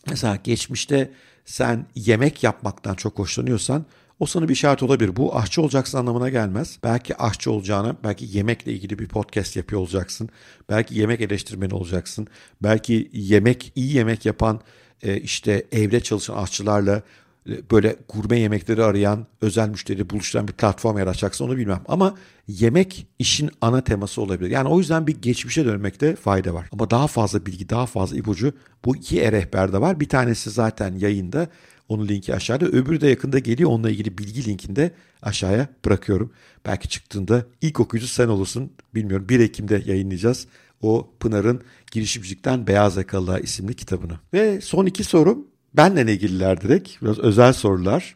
mesela 0.09 0.35
geçmişte 0.43 1.11
sen 1.45 1.85
yemek 1.95 2.43
yapmaktan 2.43 2.95
çok 2.95 3.19
hoşlanıyorsan 3.19 3.85
o 4.19 4.26
sana 4.26 4.47
bir 4.47 4.54
işaret 4.54 4.84
olabilir. 4.84 5.15
Bu 5.15 5.38
aşçı 5.38 5.62
olacaksın 5.62 5.97
anlamına 5.97 6.30
gelmez. 6.30 6.80
Belki 6.84 7.17
aşçı 7.17 7.52
olacağına, 7.52 7.95
belki 8.04 8.38
yemekle 8.38 8.73
ilgili 8.73 8.99
bir 8.99 9.08
podcast 9.08 9.56
yapıyor 9.56 9.82
olacaksın. 9.82 10.30
Belki 10.69 10.99
yemek 10.99 11.21
eleştirmeni 11.21 11.73
olacaksın. 11.73 12.28
Belki 12.63 13.10
yemek, 13.13 13.71
iyi 13.76 13.95
yemek 13.95 14.26
yapan 14.26 14.62
e, 15.02 15.17
işte 15.17 15.65
evde 15.71 15.99
çalışan 15.99 16.38
aşçılarla 16.38 17.02
e, 17.49 17.69
böyle 17.71 17.95
gurme 18.13 18.39
yemekleri 18.39 18.84
arayan, 18.84 19.28
özel 19.41 19.69
müşteri 19.69 20.10
buluşturan 20.10 20.47
bir 20.47 20.54
platform 20.54 20.97
yaratacaksın 20.97 21.45
onu 21.45 21.58
bilmem. 21.58 21.82
Ama 21.88 22.15
yemek 22.47 23.08
işin 23.19 23.49
ana 23.62 23.82
teması 23.82 24.21
olabilir. 24.21 24.49
Yani 24.49 24.67
o 24.67 24.80
yüzden 24.80 25.08
bir 25.08 25.21
geçmişe 25.21 25.65
dönmekte 25.65 26.15
fayda 26.15 26.54
var. 26.54 26.69
Ama 26.71 26.89
daha 26.89 27.08
fazla 27.08 27.45
bilgi, 27.45 27.69
daha 27.69 27.86
fazla 27.86 28.17
ipucu 28.17 28.54
bu 28.86 28.95
iki 28.95 29.21
e-rehberde 29.21 29.82
var. 29.82 29.99
Bir 29.99 30.10
tanesi 30.10 30.49
zaten 30.49 30.95
yayında. 30.95 31.47
Onun 31.93 32.08
linki 32.08 32.36
aşağıda. 32.36 32.65
Öbürü 32.65 33.01
de 33.01 33.08
yakında 33.08 33.39
geliyor. 33.39 33.69
Onunla 33.69 33.89
ilgili 33.89 34.17
bilgi 34.17 34.45
linkini 34.45 34.75
de 34.75 34.91
aşağıya 35.21 35.67
bırakıyorum. 35.86 36.32
Belki 36.65 36.89
çıktığında 36.89 37.45
ilk 37.62 37.79
okuyucu 37.79 38.08
sen 38.08 38.27
olursun. 38.27 38.71
Bilmiyorum 38.95 39.29
1 39.29 39.39
Ekim'de 39.39 39.84
yayınlayacağız. 39.86 40.47
O 40.82 41.10
Pınar'ın 41.19 41.62
Girişimcilikten 41.91 42.67
Beyaz 42.67 42.97
Yakalılar 42.97 43.39
isimli 43.39 43.73
kitabını. 43.73 44.13
Ve 44.34 44.62
son 44.62 44.86
iki 44.86 45.03
sorum 45.03 45.47
benle 45.73 46.13
ilgililer 46.13 46.62
direkt. 46.62 47.01
Biraz 47.01 47.19
özel 47.19 47.53
sorular. 47.53 48.15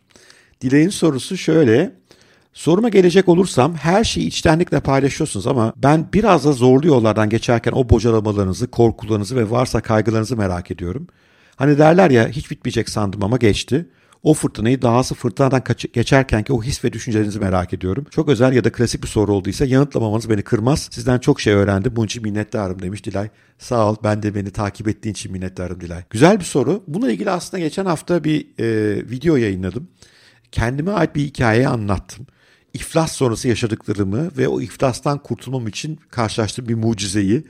Dileğin 0.62 0.90
sorusu 0.90 1.38
şöyle. 1.38 1.92
Soruma 2.54 2.90
gelecek 2.90 3.28
olursam 3.28 3.76
her 3.76 4.04
şeyi 4.04 4.28
içtenlikle 4.28 4.80
paylaşıyorsunuz 4.80 5.48
ama 5.48 5.74
ben 5.76 6.08
biraz 6.14 6.46
da 6.46 6.52
zorlu 6.52 6.88
yollardan 6.88 7.30
geçerken 7.30 7.72
o 7.72 7.90
bocalamalarınızı, 7.90 8.68
korkularınızı 8.72 9.36
ve 9.36 9.50
varsa 9.50 9.82
kaygılarınızı 9.82 10.38
merak 10.38 10.72
ediyorum. 10.72 11.08
Hani 11.58 11.78
derler 11.78 12.12
ya 12.12 12.28
hiç 12.28 12.52
bitmeyecek 12.52 12.90
sandım 12.90 13.24
ama 13.24 13.38
geçti. 13.38 13.86
O 14.24 14.34
fırtınayı 14.34 14.82
dahası 14.82 15.16
fırtınadan 15.16 15.64
geçerken 15.94 16.44
ki 16.44 16.54
o 16.54 16.64
his 16.64 16.84
ve 16.84 16.94
düşüncelerinizi 16.94 17.40
merak 17.40 17.74
ediyorum. 17.74 18.06
Çok 18.12 18.30
özel 18.30 18.54
ya 18.54 18.64
da 18.64 18.72
klasik 18.72 19.04
bir 19.04 19.08
soru 19.08 19.34
olduysa 19.34 19.66
yanıtlamamanız 19.66 20.30
beni 20.30 20.42
kırmaz. 20.42 20.90
Sizden 20.92 21.20
çok 21.20 21.42
şey 21.42 21.54
öğrendim. 21.54 21.96
Bunun 21.96 22.06
için 22.06 22.24
minnettarım 22.24 22.82
demiş 22.82 23.06
Dilay. 23.06 23.30
Sağ 23.58 23.92
ol. 23.92 23.96
Ben 24.04 24.24
de 24.24 24.36
beni 24.36 24.52
takip 24.52 24.88
ettiğin 24.88 25.14
için 25.14 25.32
minnettarım 25.32 25.82
Dilay. 25.82 26.04
Güzel 26.10 26.40
bir 26.40 26.46
soru. 26.46 26.84
Bununla 26.88 27.12
ilgili 27.12 27.32
aslında 27.32 27.64
geçen 27.64 27.86
hafta 27.86 28.24
bir 28.24 28.48
e, 28.60 28.96
video 29.10 29.36
yayınladım. 29.36 29.88
Kendime 30.52 30.92
ait 30.92 31.16
bir 31.16 31.22
hikaye 31.22 31.68
anlattım. 31.68 32.28
İflas 32.74 33.12
sonrası 33.12 33.48
yaşadıklarımı 33.48 34.38
ve 34.38 34.48
o 34.48 34.62
iflastan 34.62 35.24
kurtulmam 35.24 35.68
için 35.68 36.00
karşılaştığım 36.12 36.68
bir 36.68 36.76
mucizeyi 36.76 37.44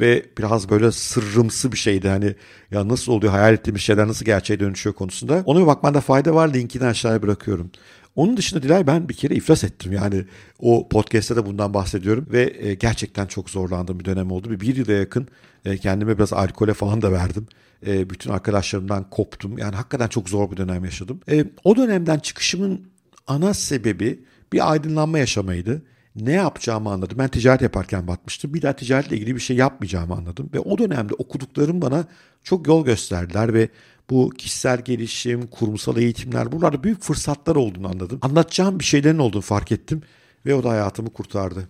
ve 0.00 0.26
biraz 0.38 0.70
böyle 0.70 0.92
sırrımsı 0.92 1.72
bir 1.72 1.76
şeydi. 1.76 2.08
Hani 2.08 2.34
ya 2.70 2.88
nasıl 2.88 3.12
oluyor 3.12 3.32
hayal 3.32 3.54
ettiğimiz 3.54 3.82
şeyler 3.82 4.08
nasıl 4.08 4.24
gerçeğe 4.24 4.60
dönüşüyor 4.60 4.94
konusunda. 4.94 5.42
Ona 5.46 5.60
bir 5.60 5.66
bakmanda 5.66 6.00
fayda 6.00 6.34
var. 6.34 6.54
Linkini 6.54 6.84
aşağıya 6.84 7.22
bırakıyorum. 7.22 7.70
Onun 8.16 8.36
dışında 8.36 8.62
Dilay 8.62 8.86
ben 8.86 9.08
bir 9.08 9.14
kere 9.14 9.34
iflas 9.34 9.64
ettim. 9.64 9.92
Yani 9.92 10.24
o 10.58 10.88
podcast'te 10.88 11.36
de 11.36 11.46
bundan 11.46 11.74
bahsediyorum 11.74 12.26
ve 12.32 12.52
e, 12.58 12.74
gerçekten 12.74 13.26
çok 13.26 13.50
zorlandığım 13.50 14.00
bir 14.00 14.04
dönem 14.04 14.30
oldu. 14.30 14.50
Bir, 14.50 14.60
bir 14.60 14.76
yıla 14.76 14.92
yakın 14.92 15.28
e, 15.64 15.76
kendime 15.76 16.16
biraz 16.18 16.32
alkole 16.32 16.74
falan 16.74 17.02
da 17.02 17.12
verdim. 17.12 17.46
E, 17.86 18.10
bütün 18.10 18.30
arkadaşlarımdan 18.30 19.10
koptum. 19.10 19.58
Yani 19.58 19.76
hakikaten 19.76 20.08
çok 20.08 20.28
zor 20.28 20.50
bir 20.50 20.56
dönem 20.56 20.84
yaşadım. 20.84 21.20
O 21.64 21.76
dönemden 21.76 22.18
çıkışımın 22.18 22.80
ana 23.26 23.54
sebebi 23.54 24.24
bir 24.52 24.72
aydınlanma 24.72 25.18
yaşamaydı 25.18 25.82
ne 26.16 26.32
yapacağımı 26.32 26.90
anladım. 26.90 27.18
Ben 27.18 27.28
ticaret 27.28 27.62
yaparken 27.62 28.06
batmıştım. 28.06 28.54
Bir 28.54 28.62
daha 28.62 28.72
ticaretle 28.72 29.16
ilgili 29.16 29.34
bir 29.34 29.40
şey 29.40 29.56
yapmayacağımı 29.56 30.14
anladım. 30.14 30.50
Ve 30.54 30.60
o 30.60 30.78
dönemde 30.78 31.14
okuduklarım 31.14 31.82
bana 31.82 32.04
çok 32.44 32.66
yol 32.66 32.84
gösterdiler 32.84 33.54
ve 33.54 33.68
bu 34.10 34.30
kişisel 34.30 34.80
gelişim, 34.80 35.46
kurumsal 35.46 35.96
eğitimler 35.96 36.52
buralarda 36.52 36.84
büyük 36.84 37.02
fırsatlar 37.02 37.56
olduğunu 37.56 37.88
anladım. 37.88 38.18
Anlatacağım 38.22 38.78
bir 38.78 38.84
şeylerin 38.84 39.18
olduğunu 39.18 39.42
fark 39.42 39.72
ettim 39.72 40.02
ve 40.46 40.54
o 40.54 40.62
da 40.62 40.70
hayatımı 40.70 41.10
kurtardı. 41.10 41.68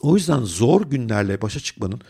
O 0.00 0.16
yüzden 0.16 0.40
zor 0.40 0.90
günlerle 0.90 1.42
başa 1.42 1.60
çıkmanın 1.60 2.00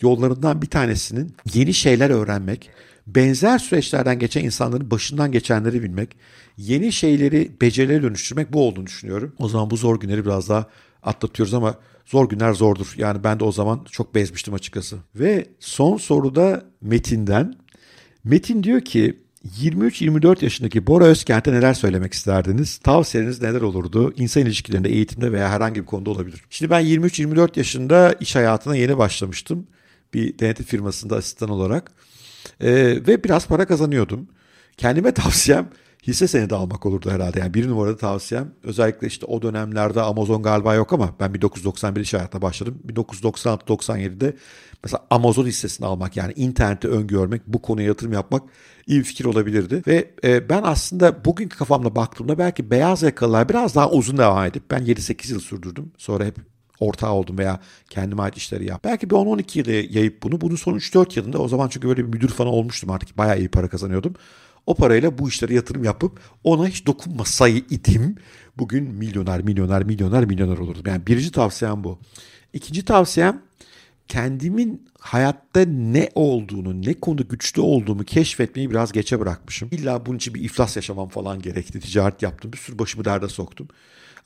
yollarından 0.00 0.62
bir 0.62 0.66
tanesinin 0.66 1.34
yeni 1.54 1.74
şeyler 1.74 2.10
öğrenmek, 2.10 2.70
benzer 3.06 3.58
süreçlerden 3.58 4.18
geçen 4.18 4.44
insanların 4.44 4.90
başından 4.90 5.32
geçenleri 5.32 5.82
bilmek, 5.82 6.16
yeni 6.56 6.92
şeyleri 6.92 7.56
becerilere 7.60 8.02
dönüştürmek 8.02 8.52
bu 8.52 8.66
olduğunu 8.66 8.86
düşünüyorum. 8.86 9.34
O 9.38 9.48
zaman 9.48 9.70
bu 9.70 9.76
zor 9.76 10.00
günleri 10.00 10.24
biraz 10.24 10.48
daha 10.48 10.66
atlatıyoruz 11.02 11.54
ama 11.54 11.74
zor 12.06 12.28
günler 12.28 12.52
zordur. 12.52 12.94
Yani 12.96 13.24
ben 13.24 13.40
de 13.40 13.44
o 13.44 13.52
zaman 13.52 13.86
çok 13.90 14.14
bezmiştim 14.14 14.54
açıkçası. 14.54 14.96
Ve 15.14 15.46
son 15.60 15.96
soruda 15.96 16.64
Metin'den. 16.80 17.54
Metin 18.24 18.62
diyor 18.62 18.80
ki 18.80 19.18
23-24 19.60 20.44
yaşındaki 20.44 20.86
Bora 20.86 21.04
Özkent'e 21.04 21.52
neler 21.52 21.74
söylemek 21.74 22.12
isterdiniz? 22.12 22.78
Tavsiyeniz 22.78 23.42
neler 23.42 23.60
olurdu? 23.60 24.14
İnsan 24.16 24.42
ilişkilerinde, 24.42 24.88
eğitimde 24.88 25.32
veya 25.32 25.50
herhangi 25.50 25.80
bir 25.80 25.86
konuda 25.86 26.10
olabilir. 26.10 26.44
Şimdi 26.50 26.70
ben 26.70 26.84
23-24 26.84 27.58
yaşında 27.58 28.12
iş 28.12 28.36
hayatına 28.36 28.76
yeni 28.76 28.98
başlamıştım. 28.98 29.66
Bir 30.14 30.38
denetim 30.38 30.66
firmasında 30.66 31.16
asistan 31.16 31.48
olarak. 31.48 31.92
Ee, 32.60 32.72
ve 33.06 33.24
biraz 33.24 33.46
para 33.46 33.66
kazanıyordum. 33.66 34.28
Kendime 34.76 35.12
tavsiyem 35.14 35.68
hisse 36.06 36.28
senedi 36.28 36.54
almak 36.54 36.86
olurdu 36.86 37.10
herhalde. 37.10 37.40
Yani 37.40 37.54
bir 37.54 37.68
numarada 37.68 37.96
tavsiyem 37.96 38.54
özellikle 38.62 39.06
işte 39.06 39.26
o 39.26 39.42
dönemlerde 39.42 40.00
Amazon 40.00 40.42
galiba 40.42 40.74
yok 40.74 40.92
ama 40.92 41.14
ben 41.20 41.34
1991 41.34 42.00
iş 42.00 42.14
hayatına 42.14 42.42
başladım. 42.42 42.78
1996-97'de 42.88 44.36
mesela 44.84 45.06
Amazon 45.10 45.46
hissesini 45.46 45.86
almak 45.86 46.16
yani 46.16 46.32
interneti 46.36 46.88
öngörmek 46.88 47.46
bu 47.46 47.62
konuya 47.62 47.86
yatırım 47.86 48.12
yapmak 48.12 48.42
iyi 48.86 48.98
bir 48.98 49.04
fikir 49.04 49.24
olabilirdi. 49.24 49.82
Ve 49.86 50.10
e, 50.24 50.48
ben 50.48 50.62
aslında 50.62 51.24
bugünkü 51.24 51.58
kafamla 51.58 51.96
baktığımda 51.96 52.38
belki 52.38 52.70
beyaz 52.70 53.02
yakalılar 53.02 53.48
biraz 53.48 53.74
daha 53.74 53.90
uzun 53.90 54.18
devam 54.18 54.44
edip 54.44 54.70
ben 54.70 54.82
7-8 54.82 55.32
yıl 55.32 55.40
sürdürdüm. 55.40 55.92
Sonra 55.98 56.24
hep 56.24 56.36
ortağı 56.80 57.12
oldum 57.12 57.38
veya 57.38 57.60
kendime 57.90 58.22
ait 58.22 58.36
işleri 58.36 58.66
yap. 58.66 58.84
Belki 58.84 59.10
bir 59.10 59.14
10-12 59.14 59.58
yıl 59.58 59.94
yayıp 59.94 60.22
bunu. 60.22 60.40
Bunun 60.40 60.56
son 60.56 60.74
3-4 60.78 61.18
yılında 61.18 61.38
o 61.38 61.48
zaman 61.48 61.68
çünkü 61.68 61.88
böyle 61.88 62.04
bir 62.04 62.08
müdür 62.08 62.28
falan 62.28 62.52
olmuştum 62.52 62.90
artık. 62.90 63.18
Bayağı 63.18 63.38
iyi 63.38 63.48
para 63.48 63.68
kazanıyordum. 63.68 64.14
O 64.66 64.74
parayla 64.74 65.18
bu 65.18 65.28
işlere 65.28 65.54
yatırım 65.54 65.84
yapıp 65.84 66.20
ona 66.44 66.66
hiç 66.66 66.86
dokunmasaydım 66.86 68.16
bugün 68.58 68.84
milyoner, 68.84 69.42
milyoner, 69.42 69.84
milyoner, 69.84 70.24
milyoner 70.24 70.58
olurdum. 70.58 70.82
Yani 70.86 71.06
birinci 71.06 71.32
tavsiyem 71.32 71.84
bu. 71.84 71.98
İkinci 72.52 72.84
tavsiyem 72.84 73.42
kendimin 74.08 74.86
hayatta 74.98 75.60
ne 75.64 76.08
olduğunu, 76.14 76.82
ne 76.82 76.94
konuda 76.94 77.22
güçlü 77.22 77.60
olduğumu 77.60 78.04
keşfetmeyi 78.04 78.70
biraz 78.70 78.92
geçe 78.92 79.20
bırakmışım. 79.20 79.68
İlla 79.72 80.06
bunun 80.06 80.16
için 80.16 80.34
bir 80.34 80.40
iflas 80.40 80.76
yaşamam 80.76 81.08
falan 81.08 81.42
gerekti. 81.42 81.80
Ticaret 81.80 82.22
yaptım. 82.22 82.52
Bir 82.52 82.58
sürü 82.58 82.78
başımı 82.78 83.04
derde 83.04 83.28
soktum. 83.28 83.68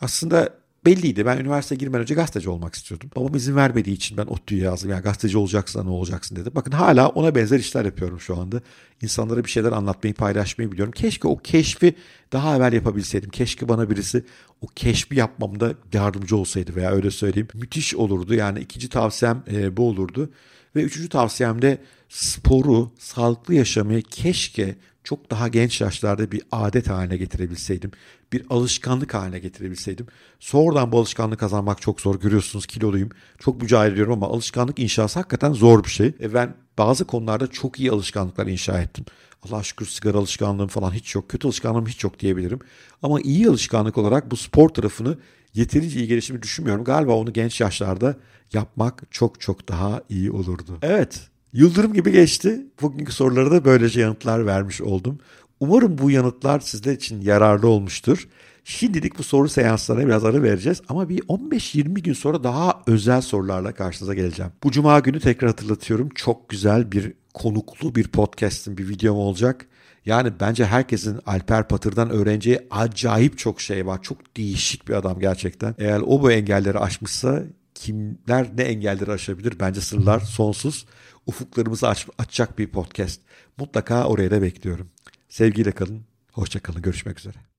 Aslında 0.00 0.63
belliydi. 0.86 1.26
Ben 1.26 1.38
üniversiteye 1.38 1.78
girmeden 1.78 2.02
önce 2.02 2.14
gazeteci 2.14 2.50
olmak 2.50 2.74
istiyordum. 2.74 3.10
Babam 3.16 3.34
izin 3.34 3.56
vermediği 3.56 3.96
için 3.96 4.16
ben 4.16 4.26
ODTÜ'ye 4.26 4.62
yazdım. 4.62 4.90
Yani 4.90 5.02
gazeteci 5.02 5.38
olacaksan 5.38 5.86
ne 5.86 5.90
olacaksın 5.90 6.36
dedi. 6.36 6.54
Bakın 6.54 6.72
hala 6.72 7.08
ona 7.08 7.34
benzer 7.34 7.58
işler 7.58 7.84
yapıyorum 7.84 8.20
şu 8.20 8.38
anda. 8.38 8.60
İnsanlara 9.02 9.44
bir 9.44 9.50
şeyler 9.50 9.72
anlatmayı, 9.72 10.14
paylaşmayı 10.14 10.72
biliyorum. 10.72 10.92
Keşke 10.92 11.28
o 11.28 11.36
keşfi 11.36 11.94
daha 12.32 12.56
evvel 12.56 12.72
yapabilseydim. 12.72 13.30
Keşke 13.30 13.68
bana 13.68 13.90
birisi 13.90 14.24
o 14.60 14.66
keşfi 14.66 15.16
yapmamda 15.16 15.74
yardımcı 15.92 16.36
olsaydı 16.36 16.76
veya 16.76 16.90
öyle 16.90 17.10
söyleyeyim. 17.10 17.48
Müthiş 17.54 17.94
olurdu. 17.94 18.34
Yani 18.34 18.60
ikinci 18.60 18.88
tavsiyem 18.88 19.42
e, 19.52 19.76
bu 19.76 19.88
olurdu. 19.88 20.30
Ve 20.76 20.82
üçüncü 20.82 21.08
tavsiyem 21.08 21.62
de 21.62 21.78
sporu, 22.08 22.92
sağlıklı 22.98 23.54
yaşamayı 23.54 24.02
keşke 24.02 24.76
çok 25.04 25.30
daha 25.30 25.48
genç 25.48 25.80
yaşlarda 25.80 26.32
bir 26.32 26.42
adet 26.52 26.88
haline 26.90 27.16
getirebilseydim. 27.16 27.90
Bir 28.32 28.46
alışkanlık 28.50 29.14
haline 29.14 29.38
getirebilseydim. 29.38 30.06
Sonradan 30.40 30.92
bu 30.92 30.98
alışkanlık 30.98 31.40
kazanmak 31.40 31.82
çok 31.82 32.00
zor. 32.00 32.20
Görüyorsunuz 32.20 32.66
kiloluyum. 32.66 33.10
Çok 33.38 33.62
mücadele 33.62 33.92
ediyorum 33.92 34.12
ama 34.12 34.26
alışkanlık 34.26 34.78
inşası 34.78 35.18
hakikaten 35.18 35.52
zor 35.52 35.84
bir 35.84 35.90
şey. 35.90 36.14
E 36.20 36.34
ben 36.34 36.54
bazı 36.78 37.04
konularda 37.04 37.46
çok 37.46 37.80
iyi 37.80 37.90
alışkanlıklar 37.90 38.46
inşa 38.46 38.80
ettim. 38.80 39.04
Allah 39.42 39.62
şükür 39.62 39.86
sigara 39.86 40.18
alışkanlığım 40.18 40.68
falan 40.68 40.92
hiç 40.92 41.14
yok. 41.14 41.28
Kötü 41.28 41.46
alışkanlığım 41.46 41.86
hiç 41.86 42.04
yok 42.04 42.20
diyebilirim. 42.20 42.58
Ama 43.02 43.20
iyi 43.20 43.48
alışkanlık 43.48 43.98
olarak 43.98 44.30
bu 44.30 44.36
spor 44.36 44.68
tarafını 44.68 45.18
yeterince 45.54 45.98
iyi 45.98 46.08
gelişimi 46.08 46.42
düşünmüyorum. 46.42 46.84
Galiba 46.84 47.12
onu 47.12 47.32
genç 47.32 47.60
yaşlarda 47.60 48.16
yapmak 48.52 49.02
çok 49.10 49.40
çok 49.40 49.68
daha 49.68 50.02
iyi 50.08 50.30
olurdu. 50.30 50.78
Evet, 50.82 51.28
yıldırım 51.54 51.92
gibi 51.92 52.12
geçti. 52.12 52.66
Bugünkü 52.82 53.12
sorulara 53.12 53.50
da 53.50 53.64
böylece 53.64 54.00
yanıtlar 54.00 54.46
vermiş 54.46 54.80
oldum. 54.80 55.18
Umarım 55.60 55.98
bu 55.98 56.10
yanıtlar 56.10 56.60
sizler 56.60 56.92
için 56.92 57.20
yararlı 57.20 57.68
olmuştur. 57.68 58.28
Şimdilik 58.64 59.18
bu 59.18 59.22
soru 59.22 59.48
seanslarına 59.48 60.06
biraz 60.06 60.24
ara 60.24 60.42
vereceğiz 60.42 60.82
ama 60.88 61.08
bir 61.08 61.18
15-20 61.18 62.00
gün 62.00 62.12
sonra 62.12 62.44
daha 62.44 62.82
özel 62.86 63.20
sorularla 63.20 63.74
karşınıza 63.74 64.14
geleceğim. 64.14 64.52
Bu 64.62 64.70
cuma 64.70 65.00
günü 65.00 65.20
tekrar 65.20 65.50
hatırlatıyorum. 65.50 66.08
Çok 66.14 66.48
güzel 66.48 66.92
bir 66.92 67.12
konuklu 67.34 67.94
bir 67.94 68.08
podcast'in 68.08 68.76
bir 68.76 68.88
videom 68.88 69.16
olacak. 69.16 69.66
Yani 70.06 70.32
bence 70.40 70.64
herkesin 70.64 71.20
Alper 71.26 71.68
Patır'dan 71.68 72.10
öğreneceği 72.10 72.60
acayip 72.70 73.38
çok 73.38 73.60
şey 73.60 73.86
var. 73.86 74.02
Çok 74.02 74.36
değişik 74.36 74.88
bir 74.88 74.94
adam 74.94 75.20
gerçekten. 75.20 75.74
Eğer 75.78 76.00
o 76.06 76.22
bu 76.22 76.32
engelleri 76.32 76.78
aşmışsa 76.78 77.42
kimler 77.74 78.46
ne 78.56 78.62
engelleri 78.62 79.12
aşabilir? 79.12 79.54
Bence 79.60 79.80
sırlar 79.80 80.20
sonsuz. 80.20 80.86
Ufuklarımızı 81.26 81.88
aç, 81.88 82.06
açacak 82.18 82.58
bir 82.58 82.66
podcast. 82.66 83.20
Mutlaka 83.56 84.04
oraya 84.04 84.30
da 84.30 84.42
bekliyorum. 84.42 84.90
Sevgiyle 85.28 85.72
kalın. 85.72 86.02
Hoşça 86.32 86.60
kalın. 86.60 86.82
Görüşmek 86.82 87.18
üzere. 87.18 87.53